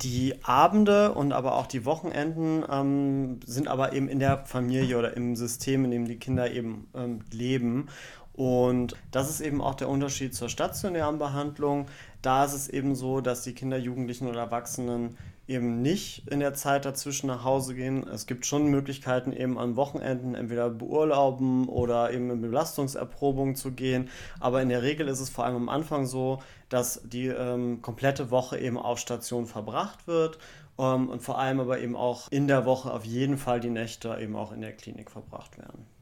Die 0.02 0.34
Abende 0.42 1.12
und 1.12 1.32
aber 1.32 1.54
auch 1.54 1.66
die 1.66 1.84
Wochenenden 1.84 2.64
ähm, 2.70 3.40
sind 3.46 3.68
aber 3.68 3.92
eben 3.92 4.08
in 4.08 4.18
der 4.18 4.44
Familie 4.44 4.98
oder 4.98 5.16
im 5.16 5.36
System, 5.36 5.84
in 5.84 5.90
dem 5.90 6.06
die 6.06 6.18
Kinder 6.18 6.50
eben 6.50 6.88
ähm, 6.94 7.20
leben. 7.30 7.88
Und 8.34 8.96
das 9.12 9.30
ist 9.30 9.40
eben 9.40 9.62
auch 9.62 9.74
der 9.74 9.88
Unterschied 9.88 10.34
zur 10.34 10.50
stationären 10.50 11.18
Behandlung. 11.18 11.86
Da 12.20 12.44
ist 12.44 12.52
es 12.52 12.68
eben 12.68 12.94
so, 12.94 13.22
dass 13.22 13.42
die 13.42 13.54
Kinder, 13.54 13.78
Jugendlichen 13.78 14.28
oder 14.28 14.40
Erwachsenen 14.40 15.16
eben 15.48 15.80
nicht 15.80 16.26
in 16.28 16.40
der 16.40 16.54
Zeit 16.54 16.84
dazwischen 16.84 17.28
nach 17.28 17.44
Hause 17.44 17.74
gehen. 17.74 18.06
Es 18.08 18.26
gibt 18.26 18.46
schon 18.46 18.66
Möglichkeiten, 18.66 19.32
eben 19.32 19.58
an 19.58 19.76
Wochenenden 19.76 20.34
entweder 20.34 20.70
beurlauben 20.70 21.68
oder 21.68 22.12
eben 22.12 22.30
in 22.30 22.40
Belastungserprobung 22.40 23.54
zu 23.54 23.72
gehen. 23.72 24.08
Aber 24.40 24.60
in 24.62 24.68
der 24.68 24.82
Regel 24.82 25.08
ist 25.08 25.20
es 25.20 25.30
vor 25.30 25.44
allem 25.44 25.56
am 25.56 25.68
Anfang 25.68 26.06
so, 26.06 26.40
dass 26.68 27.00
die 27.04 27.28
ähm, 27.28 27.80
komplette 27.82 28.30
Woche 28.30 28.58
eben 28.58 28.78
auf 28.78 28.98
Station 28.98 29.46
verbracht 29.46 30.06
wird 30.06 30.38
ähm, 30.78 31.08
und 31.08 31.20
vor 31.20 31.38
allem 31.38 31.60
aber 31.60 31.78
eben 31.78 31.96
auch 31.96 32.30
in 32.30 32.48
der 32.48 32.64
Woche 32.64 32.92
auf 32.92 33.04
jeden 33.04 33.38
Fall 33.38 33.60
die 33.60 33.70
Nächte 33.70 34.16
eben 34.20 34.34
auch 34.34 34.52
in 34.52 34.60
der 34.60 34.72
Klinik 34.72 35.10
verbracht 35.10 35.58
werden. 35.58 35.95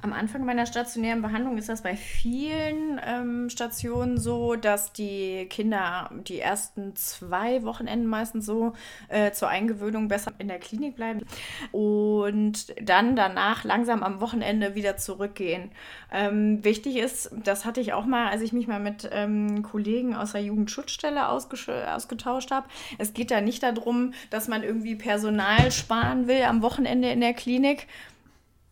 Am 0.00 0.12
Anfang 0.12 0.44
meiner 0.44 0.64
stationären 0.64 1.22
Behandlung 1.22 1.58
ist 1.58 1.68
das 1.68 1.82
bei 1.82 1.96
vielen 1.96 3.00
ähm, 3.04 3.50
Stationen 3.50 4.16
so, 4.16 4.54
dass 4.54 4.92
die 4.92 5.46
Kinder 5.50 6.08
die 6.28 6.38
ersten 6.38 6.94
zwei 6.94 7.64
Wochenenden 7.64 8.06
meistens 8.06 8.46
so 8.46 8.74
äh, 9.08 9.32
zur 9.32 9.48
Eingewöhnung 9.48 10.06
besser 10.06 10.32
in 10.38 10.46
der 10.46 10.60
Klinik 10.60 10.94
bleiben 10.94 11.22
und 11.72 12.72
dann 12.80 13.16
danach 13.16 13.64
langsam 13.64 14.04
am 14.04 14.20
Wochenende 14.20 14.76
wieder 14.76 14.96
zurückgehen. 14.96 15.72
Ähm, 16.12 16.62
wichtig 16.62 16.96
ist, 16.96 17.32
das 17.32 17.64
hatte 17.64 17.80
ich 17.80 17.92
auch 17.92 18.06
mal, 18.06 18.28
als 18.28 18.42
ich 18.42 18.52
mich 18.52 18.68
mal 18.68 18.80
mit 18.80 19.08
ähm, 19.10 19.64
Kollegen 19.64 20.14
aus 20.14 20.30
der 20.30 20.42
Jugendschutzstelle 20.42 21.28
ausgetauscht 21.28 22.52
habe. 22.52 22.68
Es 22.98 23.14
geht 23.14 23.32
da 23.32 23.40
nicht 23.40 23.64
darum, 23.64 24.12
dass 24.30 24.46
man 24.46 24.62
irgendwie 24.62 24.94
Personal 24.94 25.72
sparen 25.72 26.28
will 26.28 26.42
am 26.42 26.62
Wochenende 26.62 27.10
in 27.10 27.20
der 27.20 27.34
Klinik 27.34 27.88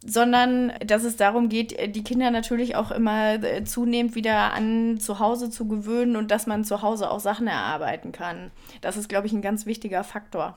sondern 0.05 0.73
dass 0.85 1.05
es 1.05 1.17
darum 1.17 1.49
geht, 1.49 1.95
die 1.95 2.05
Kinder 2.05 2.31
natürlich 2.31 2.77
auch 2.77 2.91
immer 2.91 3.43
äh, 3.43 3.65
zunehmend 3.65 4.15
wieder 4.15 4.53
an 4.53 4.99
zu 5.01 5.19
Hause 5.19 5.51
zu 5.51 5.67
gewöhnen 5.67 6.17
und 6.17 6.31
dass 6.31 6.47
man 6.47 6.65
zu 6.65 6.83
Hause 6.83 7.11
auch 7.11 7.21
Sachen 7.21 7.47
erarbeiten 7.47 8.13
kann. 8.13 8.51
Das 8.81 8.97
ist, 8.97 9.09
glaube 9.09 9.27
ich, 9.27 9.33
ein 9.33 9.43
ganz 9.43 9.67
wichtiger 9.67 10.05
Faktor. 10.05 10.57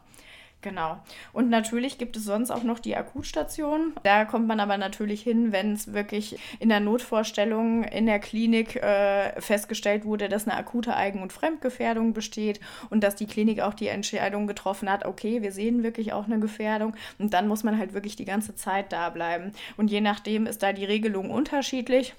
Genau. 0.62 1.00
Und 1.32 1.50
natürlich 1.50 1.98
gibt 1.98 2.17
es 2.17 2.26
sonst 2.26 2.52
auch 2.52 2.63
noch 2.63 2.80
die 2.80 2.98
Akutstation. 2.98 3.93
Da 4.04 4.26
kommt 4.26 4.45
man 4.45 4.60
aber 4.60 4.78
natürlich 4.78 5.22
hin, 5.22 5.54
wenn 5.54 5.72
es 5.72 5.93
wirklich 5.93 6.38
in 6.60 6.67
der 6.67 6.82
Notvorstellung 6.82 7.86
in 7.86 8.06
der 8.06 8.19
Klinik 8.19 8.76
äh, 8.76 9.39
festgestellt 9.39 10.04
wurde, 10.04 10.28
dass 10.28 10.48
eine 10.50 10.58
akute 10.58 10.98
Eigen- 10.98 11.22
und 11.22 11.32
Fremdgefährdung 11.32 12.12
besteht 12.12 12.60
und 12.89 13.06
dass 13.06 13.15
die 13.15 13.26
Klinik 13.26 13.62
auch 13.62 13.74
die 13.74 13.88
Entscheidung 13.88 14.48
getroffen 14.48 14.91
hat, 14.91 15.06
okay, 15.06 15.41
wir 15.41 15.54
sehen 15.54 15.82
wirklich 15.82 16.12
auch 16.12 16.26
eine 16.26 16.39
Gefährdung 16.41 16.93
und 17.19 17.34
dann 17.34 17.48
muss 17.48 17.63
man 17.63 17.78
halt 17.78 17.93
wirklich 17.93 18.17
die 18.17 18.26
ganze 18.26 18.54
Zeit 18.54 18.91
da 18.91 19.10
bleiben. 19.12 19.54
Und 19.78 19.89
je 19.89 20.02
nachdem 20.02 20.45
ist 20.45 20.62
da 20.62 20.74
die 20.74 20.86
Regelung 20.86 21.32
unterschiedlich. 21.32 22.15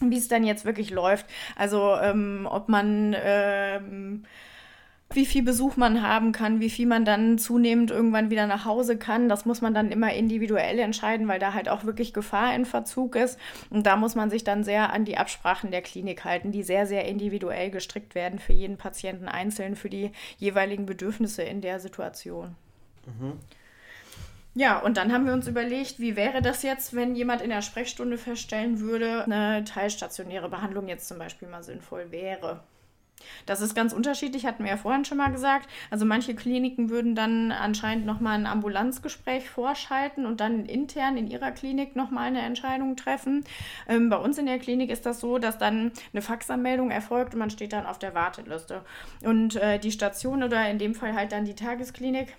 wie 0.00 0.16
es 0.18 0.28
dann 0.28 0.44
jetzt 0.44 0.64
wirklich 0.64 0.90
läuft. 0.90 1.26
Also 1.56 1.96
ähm, 1.96 2.48
ob 2.50 2.68
man 2.68 3.14
ähm, 3.22 4.24
wie 5.14 5.26
viel 5.26 5.42
Besuch 5.42 5.76
man 5.76 6.02
haben 6.02 6.32
kann, 6.32 6.60
wie 6.60 6.70
viel 6.70 6.86
man 6.86 7.04
dann 7.04 7.38
zunehmend 7.38 7.90
irgendwann 7.90 8.30
wieder 8.30 8.46
nach 8.46 8.64
Hause 8.64 8.96
kann, 8.96 9.28
das 9.28 9.44
muss 9.44 9.60
man 9.60 9.74
dann 9.74 9.90
immer 9.90 10.12
individuell 10.12 10.78
entscheiden, 10.78 11.28
weil 11.28 11.38
da 11.38 11.54
halt 11.54 11.68
auch 11.68 11.84
wirklich 11.84 12.12
Gefahr 12.12 12.54
in 12.54 12.64
Verzug 12.64 13.16
ist. 13.16 13.38
Und 13.70 13.86
da 13.86 13.96
muss 13.96 14.14
man 14.14 14.30
sich 14.30 14.44
dann 14.44 14.64
sehr 14.64 14.92
an 14.92 15.04
die 15.04 15.18
Absprachen 15.18 15.70
der 15.70 15.82
Klinik 15.82 16.24
halten, 16.24 16.52
die 16.52 16.62
sehr, 16.62 16.86
sehr 16.86 17.06
individuell 17.06 17.70
gestrickt 17.70 18.14
werden 18.14 18.38
für 18.38 18.52
jeden 18.52 18.76
Patienten 18.76 19.28
einzeln, 19.28 19.76
für 19.76 19.90
die 19.90 20.10
jeweiligen 20.38 20.86
Bedürfnisse 20.86 21.42
in 21.42 21.60
der 21.60 21.80
Situation. 21.80 22.56
Mhm. 23.06 23.38
Ja, 24.54 24.78
und 24.80 24.98
dann 24.98 25.12
haben 25.12 25.24
wir 25.24 25.32
uns 25.32 25.46
überlegt, 25.46 25.98
wie 25.98 26.14
wäre 26.14 26.42
das 26.42 26.62
jetzt, 26.62 26.94
wenn 26.94 27.14
jemand 27.14 27.40
in 27.40 27.48
der 27.48 27.62
Sprechstunde 27.62 28.18
feststellen 28.18 28.80
würde, 28.80 29.24
eine 29.24 29.64
teilstationäre 29.64 30.50
Behandlung 30.50 30.88
jetzt 30.88 31.08
zum 31.08 31.18
Beispiel 31.18 31.48
mal 31.48 31.62
sinnvoll 31.62 32.10
wäre. 32.10 32.60
Das 33.46 33.60
ist 33.60 33.74
ganz 33.74 33.92
unterschiedlich, 33.92 34.46
hatten 34.46 34.64
wir 34.64 34.70
ja 34.70 34.76
vorhin 34.76 35.04
schon 35.04 35.18
mal 35.18 35.30
gesagt. 35.30 35.68
Also 35.90 36.04
manche 36.04 36.34
Kliniken 36.34 36.90
würden 36.90 37.14
dann 37.14 37.52
anscheinend 37.52 38.06
nochmal 38.06 38.38
ein 38.38 38.46
Ambulanzgespräch 38.46 39.48
vorschalten 39.48 40.26
und 40.26 40.40
dann 40.40 40.66
intern 40.66 41.16
in 41.16 41.28
ihrer 41.28 41.50
Klinik 41.50 41.96
nochmal 41.96 42.28
eine 42.28 42.42
Entscheidung 42.42 42.96
treffen. 42.96 43.44
Ähm, 43.88 44.10
bei 44.10 44.16
uns 44.16 44.38
in 44.38 44.46
der 44.46 44.58
Klinik 44.58 44.90
ist 44.90 45.06
das 45.06 45.20
so, 45.20 45.38
dass 45.38 45.58
dann 45.58 45.92
eine 46.12 46.22
Faxanmeldung 46.22 46.90
erfolgt 46.90 47.34
und 47.34 47.40
man 47.40 47.50
steht 47.50 47.72
dann 47.72 47.86
auf 47.86 47.98
der 47.98 48.14
Warteliste. 48.14 48.82
Und 49.22 49.56
äh, 49.56 49.78
die 49.78 49.92
Station 49.92 50.42
oder 50.42 50.68
in 50.68 50.78
dem 50.78 50.94
Fall 50.94 51.14
halt 51.14 51.32
dann 51.32 51.44
die 51.44 51.54
Tagesklinik 51.54 52.34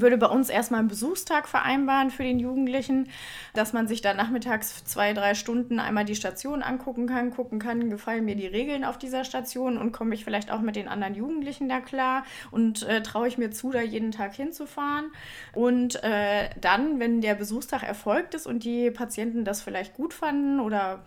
würde 0.00 0.16
bei 0.16 0.26
uns 0.26 0.48
erstmal 0.48 0.80
einen 0.80 0.88
Besuchstag 0.88 1.48
vereinbaren 1.48 2.10
für 2.10 2.22
den 2.22 2.38
Jugendlichen, 2.38 3.08
dass 3.54 3.72
man 3.72 3.88
sich 3.88 4.00
da 4.00 4.14
nachmittags 4.14 4.84
zwei, 4.84 5.12
drei 5.12 5.34
Stunden 5.34 5.78
einmal 5.78 6.04
die 6.04 6.14
Station 6.14 6.62
angucken 6.62 7.06
kann, 7.06 7.30
gucken 7.30 7.58
kann, 7.58 7.90
gefallen 7.90 8.24
mir 8.24 8.36
die 8.36 8.46
Regeln 8.46 8.84
auf 8.84 8.98
dieser 8.98 9.24
Station 9.24 9.76
und 9.76 9.92
komme 9.92 10.14
ich 10.14 10.24
vielleicht 10.24 10.50
auch 10.50 10.60
mit 10.60 10.76
den 10.76 10.88
anderen 10.88 11.14
Jugendlichen 11.14 11.68
da 11.68 11.80
klar 11.80 12.24
und 12.50 12.82
äh, 12.84 13.02
traue 13.02 13.28
ich 13.28 13.38
mir 13.38 13.50
zu, 13.50 13.70
da 13.70 13.80
jeden 13.80 14.12
Tag 14.12 14.34
hinzufahren. 14.34 15.10
Und 15.54 16.02
äh, 16.02 16.48
dann, 16.60 17.00
wenn 17.00 17.20
der 17.20 17.34
Besuchstag 17.34 17.82
erfolgt 17.82 18.34
ist 18.34 18.46
und 18.46 18.64
die 18.64 18.90
Patienten 18.90 19.44
das 19.44 19.62
vielleicht 19.62 19.94
gut 19.94 20.14
fanden 20.14 20.60
oder 20.60 21.04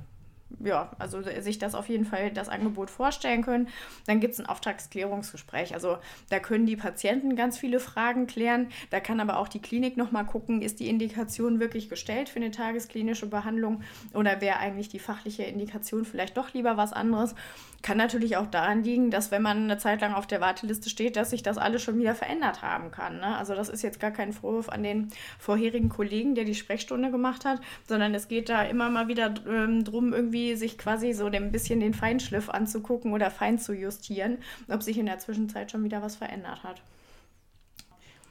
ja, 0.64 0.92
also 1.00 1.22
sich 1.22 1.58
das 1.58 1.76
auf 1.76 1.90
jeden 1.90 2.06
Fall 2.06 2.32
das 2.32 2.50
Angebot 2.50 2.90
vorstellen 2.90 3.44
können. 3.44 3.68
Dann 4.06 4.20
gibt 4.20 4.36
es 4.36 4.40
ein 4.40 4.46
Auftragsklärungsgespräch. 4.46 5.74
Also 5.74 5.98
da 6.30 6.40
können 6.40 6.66
die 6.66 6.76
Patienten 6.76 7.36
ganz 7.36 7.58
viele 7.58 7.80
Fragen 7.80 8.28
klären. 8.28 8.70
Da 8.92 9.00
kann 9.00 9.20
aber 9.20 9.38
auch 9.38 9.48
die 9.48 9.62
Klinik 9.62 9.98
nochmal 9.98 10.26
gucken, 10.26 10.62
ist 10.62 10.80
die 10.80 10.90
Indikation 10.90 11.60
wirklich 11.60 11.90
gestellt 11.90 12.30
für 12.30 12.38
eine 12.38 12.52
tagesklinische 12.52 13.28
Behandlung 13.28 13.82
oder 14.14 14.40
wäre 14.40 14.58
eigentlich 14.58 14.90
die 14.90 15.00
fachliche 15.00 15.44
Indikation 15.44 16.06
vielleicht 16.06 16.38
doch 16.38 16.54
lieber 16.54 16.78
was 16.78 16.94
anderes. 16.94 17.36
Kann 17.82 17.98
natürlich 17.98 18.38
auch 18.38 18.48
daran 18.48 18.84
liegen, 18.84 19.12
dass 19.12 19.30
wenn 19.30 19.44
man 19.44 19.64
eine 19.64 19.78
Zeit 19.78 20.02
lang 20.02 20.14
auf 20.14 20.26
der 20.26 20.42
Warteliste 20.42 20.90
steht, 20.90 21.16
dass 21.16 21.30
sich 21.30 21.44
das 21.44 21.58
alles 21.58 21.84
schon 21.84 22.00
wieder 22.00 22.16
verändert 22.16 22.64
haben 22.64 22.90
kann. 22.90 23.18
Ne? 23.18 23.38
Also 23.38 23.54
das 23.54 23.70
ist 23.70 23.84
jetzt 23.84 24.00
gar 24.00 24.12
kein 24.12 24.34
Vorwurf 24.34 24.70
an 24.70 24.82
den 24.82 25.10
vorherigen 25.38 25.90
Kollegen, 25.90 26.34
der 26.34 26.46
die 26.46 26.56
Sprechstunde 26.56 27.12
gemacht 27.12 27.46
hat, 27.46 27.62
sondern 27.88 28.16
es 28.16 28.28
geht 28.28 28.50
da 28.50 28.64
immer 28.64 28.90
mal 28.90 29.08
wieder 29.08 29.34
ähm, 29.48 29.84
drum, 29.84 30.14
irgendwie 30.14 30.35
sich 30.56 30.78
quasi 30.78 31.14
so 31.14 31.26
ein 31.26 31.52
bisschen 31.52 31.80
den 31.80 31.94
Feinschliff 31.94 32.50
anzugucken 32.50 33.14
oder 33.14 33.32
fein 33.32 33.60
zu 33.60 33.74
justieren, 33.74 34.38
ob 34.68 34.84
sich 34.84 34.98
in 34.98 35.06
der 35.06 35.20
Zwischenzeit 35.20 35.72
schon 35.72 35.84
wieder 35.84 36.02
was 36.02 36.16
verändert 36.16 36.64
hat. 36.64 36.82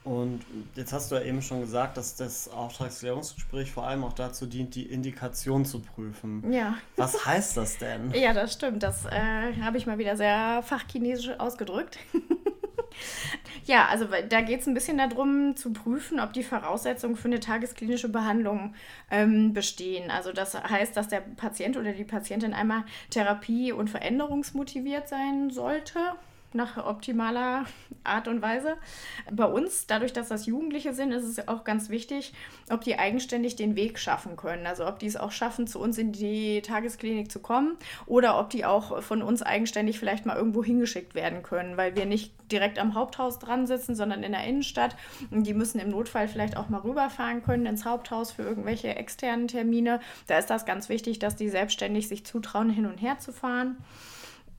Und 0.05 0.41
jetzt 0.75 0.93
hast 0.93 1.11
du 1.11 1.15
ja 1.15 1.23
eben 1.23 1.41
schon 1.41 1.63
gesagt, 1.63 1.97
dass 1.97 2.15
das 2.15 2.49
Auftragsklärungsgespräch 2.49 3.73
vor 3.73 3.87
allem 3.87 4.05
auch 4.05 4.13
dazu 4.13 4.45
dient, 4.45 4.75
die 4.75 4.83
Indikation 4.83 5.65
zu 5.65 5.81
prüfen. 5.81 6.53
Ja. 6.53 6.77
Was 6.97 7.25
heißt 7.25 7.57
das 7.57 7.79
denn? 7.79 8.13
Ja, 8.15 8.35
das 8.35 8.53
stimmt. 8.53 8.83
Das 8.83 9.07
äh, 9.07 9.55
habe 9.63 9.79
ich 9.79 9.87
mal 9.87 9.97
wieder 9.97 10.17
sehr 10.17 10.63
fachchinesisch 10.63 11.31
ausgedrückt. 11.39 11.99
ja, 13.65 13.87
also 13.87 14.07
da 14.29 14.41
geht 14.41 14.61
es 14.61 14.67
ein 14.67 14.75
bisschen 14.75 14.99
darum 14.99 15.57
zu 15.57 15.73
prüfen, 15.73 16.21
ob 16.21 16.33
die 16.33 16.43
Voraussetzungen 16.43 17.17
für 17.17 17.29
eine 17.29 17.41
tagesklinische 17.41 18.09
Behandlung 18.09 18.75
ähm, 19.11 19.53
bestehen. 19.53 20.11
Also 20.11 20.33
das 20.33 20.55
heißt, 20.55 20.97
dass 20.97 21.09
der 21.09 21.21
Patient 21.21 21.77
oder 21.77 21.93
die 21.93 22.05
Patientin 22.05 22.53
einmal 22.53 22.85
therapie- 23.11 23.73
und 23.73 23.91
veränderungsmotiviert 23.91 25.09
sein 25.09 25.51
sollte 25.51 25.99
nach 26.55 26.77
optimaler 26.85 27.65
Art 28.05 28.29
und 28.29 28.43
Weise. 28.43 28.77
Bei 29.31 29.47
uns, 29.47 29.87
dadurch, 29.87 30.13
dass 30.13 30.29
das 30.29 30.47
Jugendliche 30.47 30.95
sind, 30.95 31.13
ist 31.13 31.25
es 31.25 31.49
auch 31.49 31.65
ganz 31.65 31.89
wichtig, 31.89 32.33
ob 32.71 32.83
die 32.83 32.99
eigenständig 32.99 33.57
den 33.57 33.77
Weg 33.77 33.99
schaffen 33.99 34.37
können. 34.37 34.67
Also 34.67 34.87
ob 34.87 34.99
die 34.99 35.07
es 35.07 35.17
auch 35.17 35.33
schaffen, 35.33 35.67
zu 35.67 35.81
uns 35.81 35.99
in 35.99 36.13
die 36.13 36.63
Tagesklinik 36.63 37.31
zu 37.31 37.41
kommen 37.41 37.77
oder 38.07 38.39
ob 38.39 38.51
die 38.51 38.65
auch 38.65 39.03
von 39.03 39.23
uns 39.23 39.43
eigenständig 39.43 39.99
vielleicht 39.99 40.27
mal 40.27 40.37
irgendwo 40.37 40.63
hingeschickt 40.63 41.15
werden 41.15 41.43
können, 41.43 41.77
weil 41.77 41.97
wir 41.97 42.07
nicht 42.07 42.33
direkt 42.51 42.79
am 42.79 42.95
Haupthaus 42.95 43.39
dran 43.39 43.67
sitzen, 43.67 43.95
sondern 43.95 44.23
in 44.23 44.33
der 44.33 44.45
Innenstadt. 44.45 44.97
Die 45.31 45.55
müssen 45.55 45.81
im 45.81 45.91
Notfall 45.91 46.29
vielleicht 46.29 46.57
auch 46.57 46.69
mal 46.69 46.81
rüberfahren 46.81 47.43
können 47.43 47.67
ins 47.67 47.85
Haupthaus 47.85 48.33
für 48.33 48.43
irgendwelche 48.43 48.95
externen 48.95 49.49
Termine. 49.49 50.01
Da 50.27 50.39
ist 50.39 50.51
das 50.51 50.67
ganz 50.67 50.89
wichtig, 50.89 51.19
dass 51.19 51.37
die 51.37 51.49
selbstständig 51.49 52.09
sich 52.09 52.25
zutrauen, 52.25 52.71
hin 52.71 52.87
und 52.87 52.99
her 52.99 53.19
zu 53.19 53.33
fahren. 53.33 53.77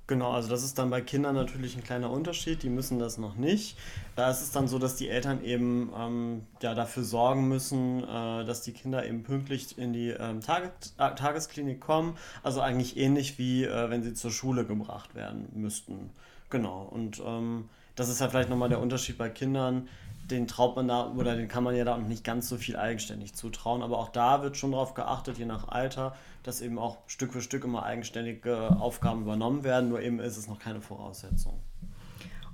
Genau, 0.08 0.34
also 0.34 0.50
das 0.50 0.64
ist 0.64 0.78
dann 0.78 0.92
bei 0.92 1.02
Kindern 1.02 1.34
natürlich 1.34 1.76
ein 1.76 1.84
kleiner 1.84 2.12
Unterschied, 2.12 2.62
die 2.62 2.70
müssen 2.70 3.00
das 3.00 3.18
noch 3.18 3.36
nicht. 3.36 3.76
Da 4.16 4.30
ist 4.30 4.42
es 4.42 4.52
dann 4.52 4.68
so, 4.68 4.78
dass 4.78 4.96
die 4.96 5.10
Eltern 5.10 5.44
eben 5.44 5.92
ähm, 5.98 6.44
ja, 6.62 6.76
dafür 6.76 7.04
sorgen 7.04 7.48
müssen, 7.48 8.04
äh, 8.04 8.46
dass 8.46 8.62
die 8.62 8.72
Kinder 8.72 9.04
eben 9.04 9.24
pünktlich 9.24 9.80
in 9.80 9.94
die 9.94 10.10
ähm, 10.10 10.42
Tage 10.42 10.72
Tagesklinik 10.98 11.82
kommen. 11.82 12.18
Also 12.44 12.62
eigentlich 12.62 12.98
ähnlich 12.98 13.40
wie 13.40 13.64
äh, 13.64 13.90
wenn 13.90 14.04
sie 14.04 14.14
zur 14.14 14.30
Schule 14.30 14.64
gebracht 14.66 15.16
werden 15.16 15.48
müssten. 15.56 16.12
Genau, 16.52 16.84
und 16.84 17.20
ähm, 17.26 17.68
das 17.96 18.08
ist 18.08 18.22
ja 18.22 18.30
vielleicht 18.30 18.50
nochmal 18.50 18.70
der 18.70 18.82
Unterschied 18.82 19.18
bei 19.18 19.30
Kindern 19.30 19.88
den 20.30 20.48
traut 20.48 20.76
man 20.76 20.88
da 20.88 21.12
oder 21.12 21.36
den 21.36 21.48
kann 21.48 21.64
man 21.64 21.76
ja 21.76 21.84
da 21.84 21.96
auch 21.96 22.00
nicht 22.00 22.24
ganz 22.24 22.50
so 22.50 22.58
viel 22.58 22.76
eigenständig 22.76 23.34
zutrauen. 23.36 23.84
Aber 23.84 24.00
auch 24.00 24.10
da 24.10 24.42
wird 24.42 24.58
schon 24.58 24.72
darauf 24.72 24.94
geachtet, 24.94 25.38
je 25.38 25.46
nach 25.46 25.68
Alter, 25.68 26.16
dass 26.46 26.62
eben 26.62 26.78
auch 26.78 26.98
Stück 27.08 27.34
für 27.34 27.42
Stück 27.42 27.64
immer 27.64 27.84
eigenständige 27.84 28.78
Aufgaben 28.80 29.24
übernommen 29.24 29.64
werden. 29.64 29.90
Nur 29.90 30.02
eben 30.02 30.20
ist 30.20 30.38
es 30.38 30.48
noch 30.48 30.60
keine 30.60 30.82
Voraussetzung. 30.82 31.60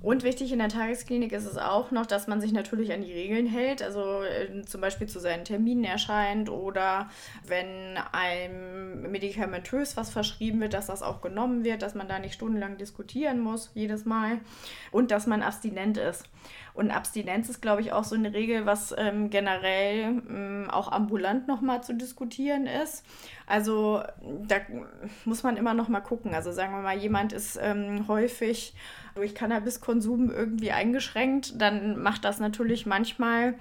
Und 0.02 0.24
wichtig 0.24 0.52
in 0.52 0.58
der 0.58 0.68
Tagesklinik 0.68 1.32
ist 1.32 1.46
es 1.46 1.56
auch 1.56 1.92
noch, 1.92 2.06
dass 2.06 2.26
man 2.26 2.40
sich 2.40 2.52
natürlich 2.52 2.92
an 2.92 3.02
die 3.02 3.12
Regeln 3.12 3.46
hält. 3.46 3.82
Also 3.82 4.22
äh, 4.22 4.62
zum 4.62 4.80
Beispiel 4.80 5.06
zu 5.06 5.20
seinen 5.20 5.44
Terminen 5.44 5.84
erscheint 5.84 6.50
oder 6.50 7.08
wenn 7.46 7.96
einem 8.10 9.12
medikamentös 9.12 9.96
was 9.96 10.10
verschrieben 10.10 10.60
wird, 10.60 10.74
dass 10.74 10.86
das 10.86 11.02
auch 11.02 11.20
genommen 11.20 11.62
wird, 11.62 11.82
dass 11.82 11.94
man 11.94 12.08
da 12.08 12.18
nicht 12.18 12.34
stundenlang 12.34 12.78
diskutieren 12.78 13.38
muss 13.38 13.70
jedes 13.74 14.04
Mal 14.04 14.40
und 14.90 15.12
dass 15.12 15.28
man 15.28 15.42
abstinent 15.42 15.98
ist. 15.98 16.24
Und 16.74 16.90
Abstinenz 16.90 17.48
ist, 17.48 17.60
glaube 17.60 17.82
ich, 17.82 17.92
auch 17.92 18.04
so 18.04 18.14
eine 18.14 18.32
Regel, 18.32 18.64
was 18.66 18.94
ähm, 18.96 19.28
generell 19.30 20.22
ähm, 20.28 20.68
auch 20.70 20.90
ambulant 20.90 21.46
nochmal 21.46 21.82
zu 21.82 21.94
diskutieren 21.94 22.66
ist. 22.66 23.04
Also 23.46 24.02
da 24.48 24.56
muss 25.24 25.42
man 25.42 25.56
immer 25.56 25.74
nochmal 25.74 26.02
gucken. 26.02 26.34
Also 26.34 26.50
sagen 26.50 26.72
wir 26.72 26.80
mal, 26.80 26.96
jemand 26.96 27.32
ist 27.32 27.58
ähm, 27.60 28.08
häufig 28.08 28.74
durch 29.14 29.34
Cannabiskonsum 29.34 30.30
irgendwie 30.30 30.72
eingeschränkt, 30.72 31.60
dann 31.60 32.02
macht 32.02 32.24
das 32.24 32.40
natürlich 32.40 32.86
manchmal 32.86 33.54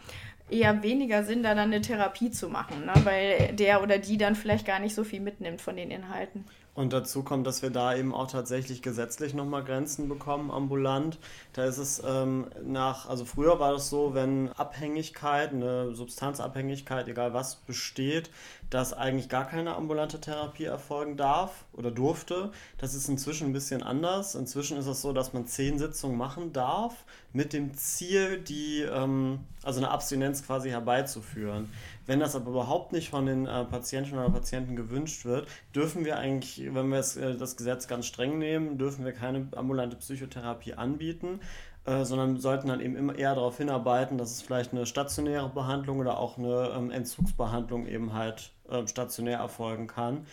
eher 0.49 0.83
weniger 0.83 1.23
Sinn, 1.23 1.43
da 1.43 1.49
dann 1.49 1.71
eine 1.71 1.81
Therapie 1.81 2.29
zu 2.29 2.49
machen, 2.49 2.85
ne? 2.85 2.93
weil 3.03 3.53
der 3.53 3.81
oder 3.81 3.97
die 3.97 4.17
dann 4.17 4.35
vielleicht 4.35 4.65
gar 4.65 4.79
nicht 4.79 4.93
so 4.93 5.03
viel 5.03 5.21
mitnimmt 5.21 5.61
von 5.61 5.75
den 5.75 5.91
Inhalten. 5.91 6.45
Und 6.73 6.93
dazu 6.93 7.21
kommt, 7.23 7.45
dass 7.47 7.61
wir 7.61 7.69
da 7.69 7.95
eben 7.95 8.13
auch 8.13 8.27
tatsächlich 8.27 8.81
gesetzlich 8.81 9.33
nochmal 9.33 9.63
Grenzen 9.63 10.07
bekommen, 10.07 10.51
ambulant. 10.51 11.19
Da 11.51 11.65
ist 11.65 11.77
es 11.77 12.01
ähm, 12.05 12.47
nach, 12.63 13.09
also 13.09 13.25
früher 13.25 13.59
war 13.59 13.73
das 13.73 13.89
so, 13.89 14.13
wenn 14.13 14.49
Abhängigkeit, 14.53 15.51
eine 15.51 15.93
Substanzabhängigkeit, 15.93 17.09
egal 17.09 17.33
was, 17.33 17.55
besteht, 17.55 18.29
dass 18.71 18.93
eigentlich 18.93 19.27
gar 19.27 19.45
keine 19.45 19.75
ambulante 19.75 20.19
Therapie 20.19 20.63
erfolgen 20.63 21.17
darf 21.17 21.65
oder 21.73 21.91
durfte. 21.91 22.51
Das 22.77 22.95
ist 22.95 23.09
inzwischen 23.09 23.47
ein 23.47 23.53
bisschen 23.53 23.83
anders. 23.83 24.33
Inzwischen 24.33 24.77
ist 24.77 24.87
es 24.87 25.01
so, 25.01 25.11
dass 25.11 25.33
man 25.33 25.45
zehn 25.45 25.77
Sitzungen 25.77 26.17
machen 26.17 26.53
darf, 26.53 27.03
mit 27.33 27.51
dem 27.51 27.73
Ziel, 27.75 28.39
die, 28.39 28.81
ähm, 28.81 29.41
also 29.61 29.79
eine 29.79 29.91
Abstinenz 29.91 30.45
quasi 30.45 30.69
herbeizuführen. 30.69 31.69
Wenn 32.05 32.21
das 32.21 32.35
aber 32.35 32.49
überhaupt 32.49 32.93
nicht 32.93 33.09
von 33.09 33.25
den 33.25 33.45
äh, 33.45 33.65
Patienten 33.65 34.17
oder 34.17 34.29
Patienten 34.29 34.75
gewünscht 34.77 35.25
wird, 35.25 35.47
dürfen 35.75 36.05
wir 36.05 36.17
eigentlich, 36.17 36.73
wenn 36.73 36.87
wir 36.89 36.97
das, 36.97 37.17
äh, 37.17 37.35
das 37.35 37.57
Gesetz 37.57 37.87
ganz 37.87 38.05
streng 38.05 38.37
nehmen, 38.37 38.77
dürfen 38.77 39.03
wir 39.03 39.11
keine 39.11 39.47
ambulante 39.55 39.97
Psychotherapie 39.97 40.73
anbieten. 40.73 41.41
Äh, 41.83 42.05
sondern 42.05 42.37
sollten 42.39 42.67
dann 42.67 42.79
eben 42.79 42.95
immer 42.95 43.15
eher 43.15 43.33
darauf 43.33 43.57
hinarbeiten, 43.57 44.19
dass 44.19 44.31
es 44.31 44.43
vielleicht 44.43 44.71
eine 44.71 44.85
stationäre 44.85 45.49
Behandlung 45.49 45.99
oder 45.99 46.19
auch 46.19 46.37
eine 46.37 46.71
ähm, 46.75 46.91
Entzugsbehandlung 46.91 47.87
eben 47.87 48.13
halt 48.13 48.51
äh, 48.69 48.85
stationär 48.87 49.39
erfolgen 49.39 49.87
kann. 49.87 50.27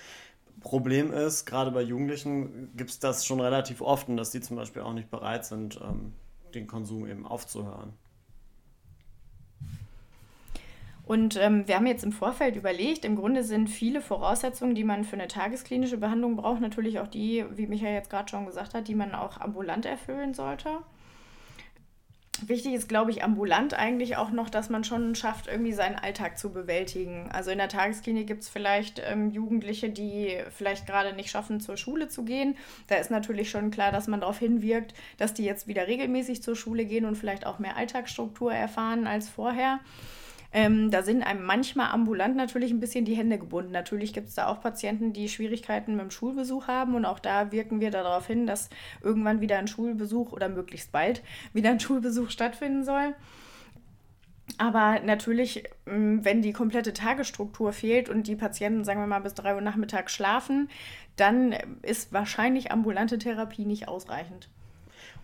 Problem 0.60 1.10
ist, 1.10 1.46
gerade 1.46 1.70
bei 1.70 1.80
Jugendlichen 1.80 2.76
gibt 2.76 2.90
es 2.90 2.98
das 2.98 3.24
schon 3.24 3.40
relativ 3.40 3.80
oft, 3.80 4.08
dass 4.10 4.30
die 4.30 4.42
zum 4.42 4.56
Beispiel 4.56 4.82
auch 4.82 4.92
nicht 4.92 5.10
bereit 5.10 5.46
sind, 5.46 5.80
ähm, 5.82 6.12
den 6.54 6.66
Konsum 6.66 7.06
eben 7.06 7.26
aufzuhören. 7.26 7.94
Und 11.06 11.36
ähm, 11.36 11.66
wir 11.66 11.76
haben 11.76 11.86
jetzt 11.86 12.04
im 12.04 12.12
Vorfeld 12.12 12.56
überlegt, 12.56 13.06
im 13.06 13.16
Grunde 13.16 13.42
sind 13.42 13.68
viele 13.68 14.02
Voraussetzungen, 14.02 14.74
die 14.74 14.84
man 14.84 15.04
für 15.04 15.16
eine 15.16 15.28
tagesklinische 15.28 15.96
Behandlung 15.96 16.36
braucht, 16.36 16.60
natürlich 16.60 17.00
auch 17.00 17.06
die, 17.08 17.46
wie 17.54 17.66
Michael 17.66 17.94
jetzt 17.94 18.10
gerade 18.10 18.28
schon 18.28 18.44
gesagt 18.44 18.74
hat, 18.74 18.88
die 18.88 18.94
man 18.94 19.14
auch 19.14 19.40
ambulant 19.40 19.86
erfüllen 19.86 20.34
sollte. 20.34 20.80
Wichtig 22.46 22.74
ist, 22.74 22.88
glaube 22.88 23.10
ich, 23.10 23.24
ambulant 23.24 23.74
eigentlich 23.74 24.16
auch 24.16 24.30
noch, 24.30 24.48
dass 24.48 24.70
man 24.70 24.84
schon 24.84 25.14
schafft, 25.14 25.48
irgendwie 25.48 25.72
seinen 25.72 25.96
Alltag 25.96 26.38
zu 26.38 26.52
bewältigen. 26.52 27.28
Also 27.32 27.50
in 27.50 27.58
der 27.58 27.68
Tagesklinik 27.68 28.26
gibt 28.26 28.42
es 28.42 28.48
vielleicht 28.48 29.02
ähm, 29.04 29.30
Jugendliche, 29.30 29.90
die 29.90 30.38
vielleicht 30.50 30.86
gerade 30.86 31.14
nicht 31.14 31.30
schaffen, 31.30 31.60
zur 31.60 31.76
Schule 31.76 32.08
zu 32.08 32.24
gehen. 32.24 32.56
Da 32.86 32.96
ist 32.96 33.10
natürlich 33.10 33.50
schon 33.50 33.70
klar, 33.70 33.92
dass 33.92 34.06
man 34.06 34.20
darauf 34.20 34.38
hinwirkt, 34.38 34.94
dass 35.16 35.34
die 35.34 35.44
jetzt 35.44 35.66
wieder 35.66 35.86
regelmäßig 35.86 36.42
zur 36.42 36.54
Schule 36.54 36.84
gehen 36.84 37.04
und 37.04 37.16
vielleicht 37.16 37.46
auch 37.46 37.58
mehr 37.58 37.76
Alltagsstruktur 37.76 38.52
erfahren 38.52 39.06
als 39.06 39.28
vorher. 39.28 39.80
Ähm, 40.50 40.90
da 40.90 41.02
sind 41.02 41.22
einem 41.22 41.44
manchmal 41.44 41.90
ambulant 41.90 42.34
natürlich 42.34 42.70
ein 42.70 42.80
bisschen 42.80 43.04
die 43.04 43.14
Hände 43.14 43.38
gebunden. 43.38 43.70
Natürlich 43.70 44.14
gibt 44.14 44.28
es 44.28 44.34
da 44.34 44.46
auch 44.46 44.62
Patienten, 44.62 45.12
die 45.12 45.28
Schwierigkeiten 45.28 45.92
mit 45.92 46.00
dem 46.00 46.10
Schulbesuch 46.10 46.68
haben 46.68 46.94
und 46.94 47.04
auch 47.04 47.18
da 47.18 47.52
wirken 47.52 47.80
wir 47.80 47.90
darauf 47.90 48.26
hin, 48.26 48.46
dass 48.46 48.70
irgendwann 49.02 49.42
wieder 49.42 49.58
ein 49.58 49.68
Schulbesuch 49.68 50.32
oder 50.32 50.48
möglichst 50.48 50.90
bald 50.90 51.22
wieder 51.52 51.70
ein 51.70 51.80
Schulbesuch 51.80 52.30
stattfinden 52.30 52.84
soll. 52.84 53.14
Aber 54.56 55.00
natürlich, 55.00 55.64
ähm, 55.86 56.24
wenn 56.24 56.40
die 56.40 56.52
komplette 56.52 56.94
Tagesstruktur 56.94 57.74
fehlt 57.74 58.08
und 58.08 58.26
die 58.26 58.36
Patienten, 58.36 58.84
sagen 58.84 59.00
wir 59.00 59.06
mal, 59.06 59.20
bis 59.20 59.34
drei 59.34 59.54
Uhr 59.54 59.60
nachmittags 59.60 60.14
schlafen, 60.14 60.70
dann 61.16 61.52
ist 61.82 62.12
wahrscheinlich 62.12 62.72
ambulante 62.72 63.18
Therapie 63.18 63.66
nicht 63.66 63.86
ausreichend. 63.88 64.48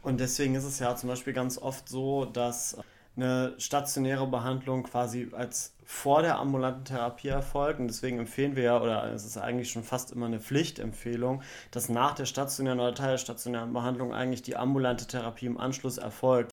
Und 0.02 0.20
deswegen 0.20 0.54
ist 0.54 0.64
es 0.64 0.78
ja 0.78 0.94
zum 0.96 1.08
Beispiel 1.08 1.32
ganz 1.32 1.56
oft 1.56 1.88
so, 1.88 2.26
dass 2.26 2.76
eine 3.16 3.54
stationäre 3.58 4.26
Behandlung 4.26 4.82
quasi 4.84 5.28
als 5.32 5.74
vor 5.84 6.22
der 6.22 6.38
ambulanten 6.38 6.84
Therapie 6.84 7.28
erfolgt. 7.28 7.78
Und 7.78 7.88
deswegen 7.88 8.18
empfehlen 8.18 8.56
wir 8.56 8.64
ja, 8.64 8.80
oder 8.80 9.12
es 9.12 9.24
ist 9.24 9.36
eigentlich 9.36 9.70
schon 9.70 9.84
fast 9.84 10.12
immer 10.12 10.26
eine 10.26 10.40
Pflichtempfehlung, 10.40 11.42
dass 11.70 11.88
nach 11.88 12.14
der 12.14 12.26
stationären 12.26 12.80
oder 12.80 12.94
teilstationären 12.94 13.72
Behandlung 13.72 14.14
eigentlich 14.14 14.42
die 14.42 14.56
ambulante 14.56 15.06
Therapie 15.06 15.46
im 15.46 15.58
Anschluss 15.58 15.98
erfolgt 15.98 16.50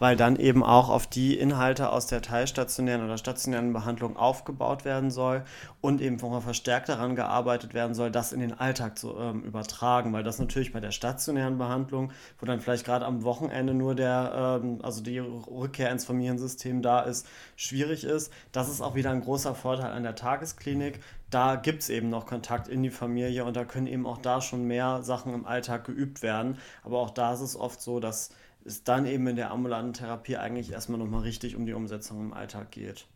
weil 0.00 0.16
dann 0.16 0.34
eben 0.34 0.64
auch 0.64 0.88
auf 0.88 1.06
die 1.06 1.38
Inhalte 1.38 1.90
aus 1.90 2.08
der 2.08 2.22
teilstationären 2.22 3.04
oder 3.04 3.16
stationären 3.16 3.72
Behandlung 3.72 4.16
aufgebaut 4.16 4.84
werden 4.84 5.12
soll 5.12 5.44
und 5.80 6.00
eben 6.00 6.16
nochmal 6.16 6.40
verstärkt 6.40 6.88
daran 6.88 7.14
gearbeitet 7.14 7.74
werden 7.74 7.94
soll, 7.94 8.10
das 8.10 8.32
in 8.32 8.40
den 8.40 8.58
Alltag 8.58 8.98
zu 8.98 9.16
ähm, 9.16 9.44
übertragen, 9.44 10.12
weil 10.12 10.24
das 10.24 10.40
natürlich 10.40 10.72
bei 10.72 10.80
der 10.80 10.90
stationären 10.90 11.58
Behandlung, 11.58 12.10
wo 12.40 12.46
dann 12.46 12.60
vielleicht 12.60 12.84
gerade 12.84 13.06
am 13.06 13.22
Wochenende 13.22 13.74
nur 13.74 13.94
der, 13.94 14.60
ähm, 14.64 14.80
also 14.82 15.02
die 15.02 15.18
Rückkehr 15.20 15.92
ins 15.92 16.04
Familiensystem 16.04 16.82
da 16.82 17.00
ist, 17.00 17.28
schwierig 17.54 18.02
ist. 18.02 18.32
Das 18.50 18.68
ist 18.68 18.80
auch 18.80 18.96
wieder 18.96 19.10
ein 19.10 19.20
großer 19.20 19.54
Vorteil 19.54 19.92
an 19.92 20.02
der 20.02 20.16
Tagesklinik, 20.16 20.98
da 21.30 21.54
gibt 21.54 21.82
es 21.82 21.90
eben 21.90 22.10
noch 22.10 22.26
Kontakt 22.26 22.66
in 22.66 22.82
die 22.82 22.90
Familie 22.90 23.44
und 23.44 23.54
da 23.56 23.64
können 23.64 23.86
eben 23.86 24.04
auch 24.04 24.18
da 24.18 24.40
schon 24.40 24.64
mehr 24.64 25.02
Sachen 25.02 25.32
im 25.32 25.46
Alltag 25.46 25.84
geübt 25.84 26.22
werden. 26.22 26.58
Aber 26.82 26.98
auch 26.98 27.10
da 27.10 27.32
ist 27.32 27.40
es 27.40 27.54
oft 27.54 27.80
so, 27.80 28.00
dass 28.00 28.30
es 28.70 28.84
dann 28.84 29.06
eben 29.06 29.26
in 29.26 29.36
der 29.36 29.50
ambulanten 29.50 29.92
Therapie 29.92 30.36
eigentlich 30.36 30.72
erstmal 30.72 30.98
nochmal 30.98 31.22
richtig 31.22 31.56
um 31.56 31.66
die 31.66 31.74
Umsetzung 31.74 32.20
im 32.20 32.32
Alltag 32.32 32.70
geht. 32.70 33.06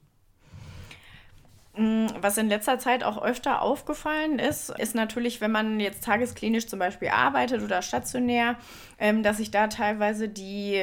Mm, 1.77 2.07
was 2.21 2.39
in 2.39 2.49
letzter 2.49 2.79
Zeit 2.79 3.03
auch 3.03 3.21
öfter 3.21 3.61
aufgefallen 3.61 4.39
ist, 4.39 4.71
ist 4.71 4.95
natürlich, 4.95 5.41
wenn 5.41 5.51
man 5.51 5.81
jetzt 5.81 6.05
tagesklinisch 6.05 6.69
zum 6.69 6.79
Beispiel 6.79 7.09
arbeitet 7.09 7.63
oder 7.63 7.83
stationär, 7.83 8.57
ähm, 9.05 9.23
dass 9.23 9.37
sich 9.37 9.51
da 9.51 9.67
teilweise 9.67 10.31
die 10.31 10.83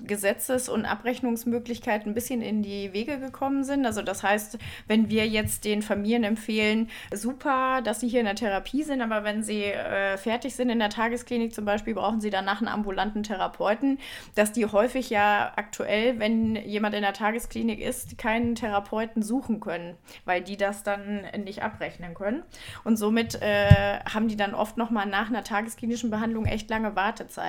Gesetzes- 0.00 0.68
und 0.68 0.84
Abrechnungsmöglichkeiten 0.84 2.10
ein 2.10 2.14
bisschen 2.14 2.42
in 2.42 2.64
die 2.64 2.92
Wege 2.92 3.20
gekommen 3.20 3.62
sind. 3.62 3.86
Also 3.86 4.02
das 4.02 4.24
heißt, 4.24 4.58
wenn 4.88 5.08
wir 5.08 5.28
jetzt 5.28 5.64
den 5.64 5.80
Familien 5.80 6.24
empfehlen, 6.24 6.90
super, 7.14 7.80
dass 7.80 8.00
sie 8.00 8.08
hier 8.08 8.18
in 8.18 8.26
der 8.26 8.34
Therapie 8.34 8.82
sind, 8.82 9.00
aber 9.00 9.22
wenn 9.22 9.44
sie 9.44 9.62
äh, 9.62 10.16
fertig 10.16 10.56
sind 10.56 10.70
in 10.70 10.80
der 10.80 10.90
Tagesklinik 10.90 11.54
zum 11.54 11.64
Beispiel, 11.64 11.94
brauchen 11.94 12.20
sie 12.20 12.30
danach 12.30 12.58
einen 12.58 12.66
ambulanten 12.66 13.22
Therapeuten, 13.22 13.98
dass 14.34 14.50
die 14.50 14.66
häufig 14.66 15.08
ja 15.10 15.52
aktuell, 15.54 16.18
wenn 16.18 16.56
jemand 16.56 16.96
in 16.96 17.02
der 17.02 17.12
Tagesklinik 17.12 17.80
ist, 17.80 18.18
keinen 18.18 18.56
Therapeuten 18.56 19.22
suchen 19.22 19.60
können 19.60 19.96
weil 20.24 20.42
die 20.42 20.56
das 20.56 20.82
dann 20.82 21.26
nicht 21.44 21.62
abrechnen 21.62 22.14
können. 22.14 22.42
Und 22.84 22.96
somit 22.96 23.40
äh, 23.40 24.00
haben 24.00 24.28
die 24.28 24.36
dann 24.36 24.54
oft 24.54 24.76
nochmal 24.76 25.06
nach 25.06 25.28
einer 25.28 25.44
tagesklinischen 25.44 26.10
Behandlung 26.10 26.46
echt 26.46 26.70
lange 26.70 26.96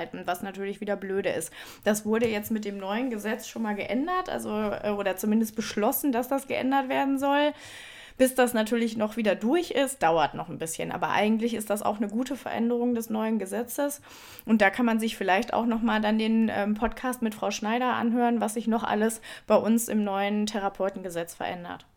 Wartezeiten, 0.04 0.28
was 0.28 0.42
natürlich 0.42 0.82
wieder 0.82 0.96
blöde 0.96 1.30
ist. 1.30 1.52
Das 1.84 2.06
wurde 2.06 2.28
jetzt 2.28 2.52
mit 2.52 2.66
dem 2.66 2.78
neuen 2.78 3.10
Gesetz 3.10 3.48
schon 3.48 3.62
mal 3.62 3.76
geändert, 3.76 4.30
also 4.30 4.50
äh, 4.50 4.92
oder 4.92 5.16
zumindest 5.18 5.56
beschlossen, 5.56 6.12
dass 6.12 6.28
das 6.28 6.48
geändert 6.48 6.90
werden 6.90 7.18
soll. 7.18 7.54
Bis 8.16 8.36
das 8.36 8.54
natürlich 8.54 8.96
noch 8.96 9.18
wieder 9.18 9.34
durch 9.34 9.72
ist, 9.72 10.04
dauert 10.04 10.36
noch 10.36 10.48
ein 10.48 10.60
bisschen. 10.60 10.92
Aber 10.92 11.10
eigentlich 11.10 11.56
ist 11.56 11.72
das 11.72 11.82
auch 11.82 11.98
eine 11.98 12.08
gute 12.08 12.36
Veränderung 12.36 12.94
des 12.94 13.10
neuen 13.10 13.40
Gesetzes. 13.40 14.02
Und 14.46 14.62
da 14.62 14.70
kann 14.70 14.86
man 14.86 15.00
sich 15.00 15.18
vielleicht 15.18 15.52
auch 15.52 15.66
nochmal 15.66 16.00
dann 16.00 16.20
den 16.20 16.52
ähm, 16.54 16.76
Podcast 16.76 17.24
mit 17.24 17.34
Frau 17.34 17.50
Schneider 17.50 17.94
anhören, 17.94 18.40
was 18.40 18.54
sich 18.54 18.68
noch 18.68 18.84
alles 18.84 19.20
bei 19.48 19.56
uns 19.56 19.88
im 19.88 20.04
neuen 20.04 20.46
Therapeutengesetz 20.46 21.34
verändert. 21.34 21.88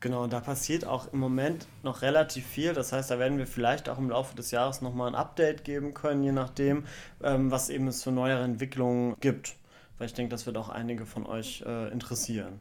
Genau, 0.00 0.28
da 0.28 0.38
passiert 0.38 0.84
auch 0.84 1.12
im 1.12 1.18
Moment 1.18 1.66
noch 1.82 2.02
relativ 2.02 2.46
viel. 2.46 2.72
Das 2.72 2.92
heißt, 2.92 3.10
da 3.10 3.18
werden 3.18 3.38
wir 3.38 3.48
vielleicht 3.48 3.88
auch 3.88 3.98
im 3.98 4.10
Laufe 4.10 4.36
des 4.36 4.52
Jahres 4.52 4.80
nochmal 4.80 5.08
ein 5.08 5.16
Update 5.16 5.64
geben 5.64 5.92
können, 5.92 6.22
je 6.22 6.30
nachdem, 6.30 6.84
ähm, 7.22 7.50
was 7.50 7.68
eben 7.68 7.88
es 7.88 8.04
für 8.04 8.12
neuere 8.12 8.44
Entwicklungen 8.44 9.16
gibt. 9.20 9.56
Weil 9.98 10.06
ich 10.06 10.14
denke, 10.14 10.30
das 10.30 10.46
wird 10.46 10.56
auch 10.56 10.68
einige 10.68 11.04
von 11.04 11.26
euch 11.26 11.64
äh, 11.66 11.88
interessieren. 11.90 12.60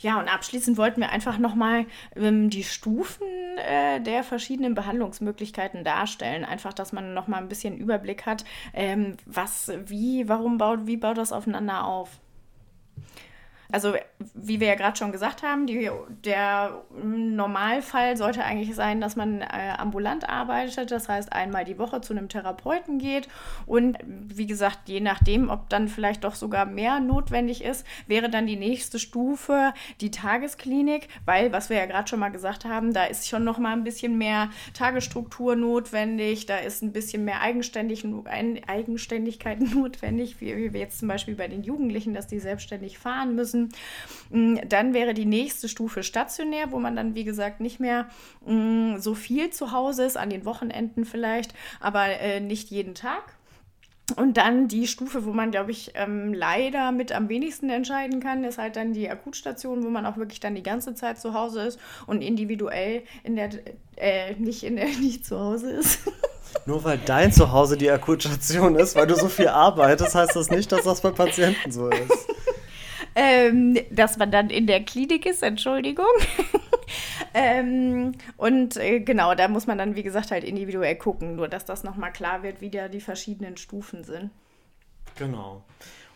Ja, 0.00 0.20
und 0.20 0.32
abschließend 0.32 0.76
wollten 0.76 1.00
wir 1.00 1.10
einfach 1.10 1.38
nochmal 1.38 1.86
ähm, 2.16 2.50
die 2.50 2.64
Stufen 2.64 3.26
äh, 3.58 4.00
der 4.00 4.22
verschiedenen 4.24 4.74
Behandlungsmöglichkeiten 4.74 5.84
darstellen. 5.84 6.44
Einfach, 6.44 6.72
dass 6.72 6.92
man 6.92 7.14
nochmal 7.14 7.42
ein 7.42 7.48
bisschen 7.48 7.76
Überblick 7.76 8.26
hat, 8.26 8.44
ähm, 8.74 9.16
was, 9.26 9.72
wie, 9.86 10.28
warum 10.28 10.58
baut, 10.58 10.86
wie 10.86 10.96
baut 10.96 11.18
das 11.18 11.32
aufeinander 11.32 11.84
auf. 11.84 12.20
Also 13.70 13.94
wie 14.34 14.60
wir 14.60 14.68
ja 14.68 14.74
gerade 14.76 14.96
schon 14.96 15.12
gesagt 15.12 15.42
haben, 15.42 15.66
die, 15.66 15.90
der 16.24 16.82
Normalfall 17.02 18.16
sollte 18.16 18.42
eigentlich 18.42 18.74
sein, 18.74 19.00
dass 19.00 19.14
man 19.14 19.42
äh, 19.42 19.74
ambulant 19.76 20.28
arbeitet, 20.28 20.90
das 20.90 21.08
heißt 21.08 21.32
einmal 21.34 21.66
die 21.66 21.78
Woche 21.78 22.00
zu 22.00 22.14
einem 22.14 22.30
Therapeuten 22.30 22.98
geht. 22.98 23.28
Und 23.66 23.98
wie 24.06 24.46
gesagt, 24.46 24.88
je 24.88 25.00
nachdem, 25.00 25.50
ob 25.50 25.68
dann 25.68 25.88
vielleicht 25.88 26.24
doch 26.24 26.34
sogar 26.34 26.64
mehr 26.64 26.98
notwendig 27.00 27.62
ist, 27.62 27.86
wäre 28.06 28.30
dann 28.30 28.46
die 28.46 28.56
nächste 28.56 28.98
Stufe 28.98 29.74
die 30.00 30.10
Tagesklinik, 30.10 31.08
weil, 31.26 31.52
was 31.52 31.68
wir 31.68 31.76
ja 31.76 31.86
gerade 31.86 32.08
schon 32.08 32.20
mal 32.20 32.30
gesagt 32.30 32.64
haben, 32.64 32.94
da 32.94 33.04
ist 33.04 33.28
schon 33.28 33.44
noch 33.44 33.58
mal 33.58 33.72
ein 33.72 33.84
bisschen 33.84 34.16
mehr 34.16 34.48
Tagesstruktur 34.72 35.56
notwendig, 35.56 36.46
da 36.46 36.56
ist 36.56 36.82
ein 36.82 36.92
bisschen 36.92 37.24
mehr 37.24 37.42
Eigenständig 37.42 38.06
Eigenständigkeit 38.66 39.60
notwendig, 39.74 40.40
wie, 40.40 40.72
wie 40.72 40.78
jetzt 40.78 41.00
zum 41.00 41.08
Beispiel 41.08 41.34
bei 41.34 41.48
den 41.48 41.64
Jugendlichen, 41.64 42.14
dass 42.14 42.26
die 42.26 42.40
selbstständig 42.40 42.98
fahren 42.98 43.34
müssen 43.34 43.57
müssen. 43.58 43.72
Mm, 44.30 44.58
dann 44.68 44.94
wäre 44.94 45.14
die 45.14 45.24
nächste 45.24 45.68
Stufe 45.68 46.02
stationär, 46.02 46.70
wo 46.72 46.78
man 46.78 46.96
dann, 46.96 47.14
wie 47.14 47.24
gesagt, 47.24 47.60
nicht 47.60 47.80
mehr 47.80 48.08
mm, 48.46 48.96
so 48.98 49.14
viel 49.14 49.50
zu 49.50 49.72
Hause 49.72 50.04
ist, 50.04 50.16
an 50.16 50.30
den 50.30 50.44
Wochenenden 50.44 51.04
vielleicht, 51.04 51.54
aber 51.80 52.06
äh, 52.06 52.40
nicht 52.40 52.70
jeden 52.70 52.94
Tag. 52.94 53.34
Und 54.16 54.38
dann 54.38 54.68
die 54.68 54.86
Stufe, 54.86 55.26
wo 55.26 55.34
man, 55.34 55.50
glaube 55.50 55.70
ich, 55.70 55.92
ähm, 55.94 56.32
leider 56.32 56.92
mit 56.92 57.12
am 57.12 57.28
wenigsten 57.28 57.68
entscheiden 57.68 58.20
kann, 58.20 58.42
ist 58.42 58.56
halt 58.56 58.76
dann 58.76 58.94
die 58.94 59.10
Akutstation, 59.10 59.84
wo 59.84 59.90
man 59.90 60.06
auch 60.06 60.16
wirklich 60.16 60.40
dann 60.40 60.54
die 60.54 60.62
ganze 60.62 60.94
Zeit 60.94 61.20
zu 61.20 61.34
Hause 61.34 61.64
ist 61.64 61.78
und 62.06 62.22
individuell 62.22 63.02
in 63.22 63.36
der, 63.36 63.50
äh, 63.96 64.32
nicht 64.34 64.62
in 64.62 64.76
der, 64.76 64.86
nicht 65.00 65.26
zu 65.26 65.38
Hause 65.38 65.72
ist. 65.72 66.00
Nur 66.64 66.82
weil 66.84 66.98
dein 67.04 67.32
Zuhause 67.32 67.76
die 67.76 67.90
Akutstation 67.90 68.76
ist, 68.76 68.96
weil 68.96 69.06
du 69.06 69.14
so 69.14 69.28
viel 69.28 69.48
arbeitest, 69.48 70.14
heißt 70.14 70.34
das 70.34 70.50
nicht, 70.50 70.72
dass 70.72 70.84
das 70.84 71.02
bei 71.02 71.10
Patienten 71.10 71.70
so 71.70 71.90
ist 71.90 72.28
ähm, 73.20 73.76
dass 73.90 74.16
man 74.16 74.30
dann 74.30 74.48
in 74.48 74.68
der 74.68 74.84
Klinik 74.84 75.26
ist, 75.26 75.42
Entschuldigung. 75.42 76.06
ähm, 77.34 78.12
und 78.36 78.76
äh, 78.76 79.00
genau, 79.00 79.34
da 79.34 79.48
muss 79.48 79.66
man 79.66 79.76
dann, 79.76 79.96
wie 79.96 80.04
gesagt, 80.04 80.30
halt 80.30 80.44
individuell 80.44 80.94
gucken, 80.94 81.34
nur 81.34 81.48
dass 81.48 81.64
das 81.64 81.82
nochmal 81.82 82.12
klar 82.12 82.44
wird, 82.44 82.60
wie 82.60 82.70
da 82.70 82.86
die 82.86 83.00
verschiedenen 83.00 83.56
Stufen 83.56 84.04
sind. 84.04 84.30
Genau. 85.16 85.64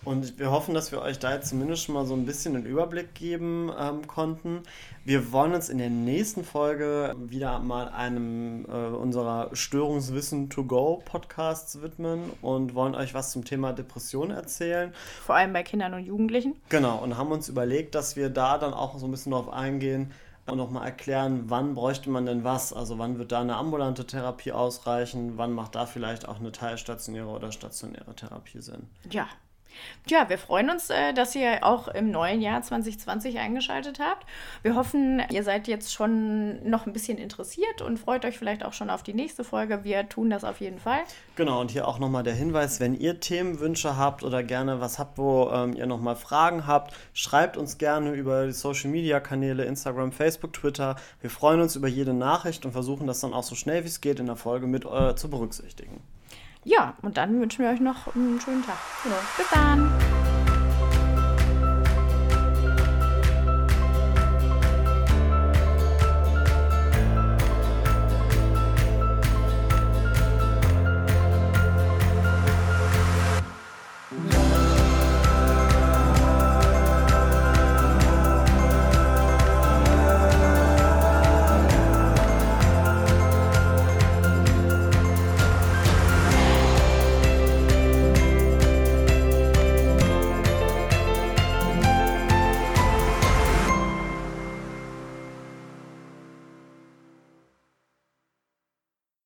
Und 0.05 0.39
wir 0.39 0.51
hoffen, 0.51 0.75
dass 0.75 0.91
wir 0.91 1.01
euch 1.01 1.19
da 1.21 1.33
jetzt 1.33 1.49
zumindest 1.51 1.85
schon 1.85 1.95
mal 1.95 2.05
so 2.07 2.15
ein 2.15 2.27
bisschen 2.27 2.57
einen 2.57 2.67
Überblick 2.67 3.15
geben 3.15 3.71
ähm, 3.79 4.07
konnten. 4.07 4.63
Wir 5.05 5.31
wollen 5.31 5.55
uns 5.55 5.69
in 5.69 5.79
der 5.79 5.91
nächsten 5.91 6.45
Folge 6.45 7.15
wieder 7.17 7.61
mal 7.61 7.89
einem 7.89 8.65
äh, 8.65 8.89
unserer 8.89 9.51
Störungswissen 9.53 10.51
to 10.51 10.65
go 10.65 11.03
Podcasts 11.05 11.83
widmen 11.83 12.31
und 12.43 12.75
wollen 12.75 12.97
euch 12.97 13.15
was 13.15 13.31
zum 13.31 13.45
Thema 13.45 13.73
Depression 13.73 14.31
erzählen. 14.31 14.93
Vor 15.25 15.37
allem 15.37 15.53
bei 15.53 15.63
Kindern 15.63 15.95
und 15.95 16.05
Jugendlichen. 16.05 16.57
Genau, 16.69 16.99
und 16.99 17.17
haben 17.17 17.31
uns 17.31 17.49
überlegt, 17.49 17.95
dass 17.95 18.17
wir 18.17 18.29
da 18.29 18.59
dann 18.59 18.75
auch 18.75 18.99
so 18.99 19.07
ein 19.07 19.11
bisschen 19.13 19.31
darauf 19.31 19.53
eingehen, 19.53 20.13
und 20.45 20.59
nochmal 20.59 20.87
erklären, 20.87 21.45
wann 21.47 21.75
bräuchte 21.75 22.11
man 22.11 22.27
denn 22.27 22.43
was? 22.43 22.73
Also 22.73 22.99
wann 22.99 23.17
wird 23.17 23.31
da 23.31 23.41
eine 23.41 23.55
ambulante 23.55 24.07
Therapie 24.07 24.51
ausreichen? 24.51 25.35
Wann 25.37 25.53
macht 25.53 25.77
da 25.77 25.87
vielleicht 25.87 26.29
auch 26.29 26.41
eine 26.41 26.51
teilstationäre 26.51 27.29
oder 27.29 27.53
stationäre 27.53 28.15
Therapie 28.17 28.61
Sinn? 28.61 28.89
Ja, 29.09 29.29
Ja, 30.09 30.29
wir 30.29 30.39
freuen 30.39 30.71
uns, 30.71 30.91
äh, 30.91 31.13
dass 31.13 31.35
ihr 31.35 31.63
auch 31.63 31.89
im 31.89 32.11
neuen 32.11 32.41
Jahr 32.41 32.61
2020 32.63 33.39
eingeschaltet 33.39 34.01
habt. 34.01 34.27
Wir 34.63 34.75
hoffen, 34.75 35.23
ihr 35.31 35.45
seid 35.45 35.69
jetzt 35.69 35.93
schon 35.93 36.69
noch 36.69 36.87
ein 36.87 36.93
bisschen 36.93 37.19
interessiert 37.19 37.83
und 37.83 37.99
freut 37.99 38.25
euch 38.25 38.39
vielleicht 38.39 38.65
auch 38.65 38.73
schon 38.73 38.91
auf 38.91 39.03
die 39.03 39.15
nächste 39.15 39.45
Folge. 39.45 39.85
Wir 39.85 40.09
tun 40.09 40.31
das 40.31 40.45
auf 40.45 40.61
jeden 40.61 40.79
Fall. 40.79 41.03
Genau, 41.37 41.61
und 41.61 41.71
hier 41.71 41.87
auch 41.87 41.99
nochmal 41.99 42.23
der 42.23 42.35
Hinweis, 42.35 42.81
wenn 42.81 42.95
ihr 42.95 43.21
Themenwünsche 43.21 43.97
habt 43.97 44.25
oder 44.25 44.43
gerne 44.43 44.81
was 44.81 44.99
habt, 44.99 45.19
wo 45.19 45.51
ähm, 45.51 45.75
ihr 45.75 45.87
nochmal 45.87 46.17
Fragen 46.17 46.67
habt, 46.67 46.95
schreibt 47.15 47.57
uns 47.57 47.79
gerne 47.79 48.13
über 48.13 48.47
die 48.47 48.53
Social-Media-Kanäle, 48.53 49.65
Instagram, 49.65 50.13
Facebook, 50.13 50.53
Twitter. 50.53 50.97
Wir 51.21 51.31
freuen 51.31 51.61
uns 51.61 51.77
über 51.77 51.89
jede 51.89 52.13
Nachricht 52.13 52.65
und 52.65 52.73
versuchen 52.73 53.07
das 53.07 53.21
dann 53.21 53.33
auch 53.33 53.45
so 53.45 53.55
schnell 53.55 53.85
wie 53.85 53.89
es 53.89 54.01
geht 54.01 54.21
in 54.21 54.27
der 54.27 54.37
Folge 54.37 54.67
mit 54.67 54.85
äh, 54.85 55.15
zu 55.15 55.31
berücksichtigen. 55.31 56.01
Ja, 56.65 56.95
und 57.03 57.17
dann 57.17 57.41
wünschen 57.41 57.65
wir 57.65 57.71
euch 57.71 57.81
noch 57.81 58.15
einen 58.15 58.41
schönen 58.41 58.65
Tag. 58.65 58.77
Genau. 59.03 59.17
Bis 59.37 59.49
dann. 59.51 60.32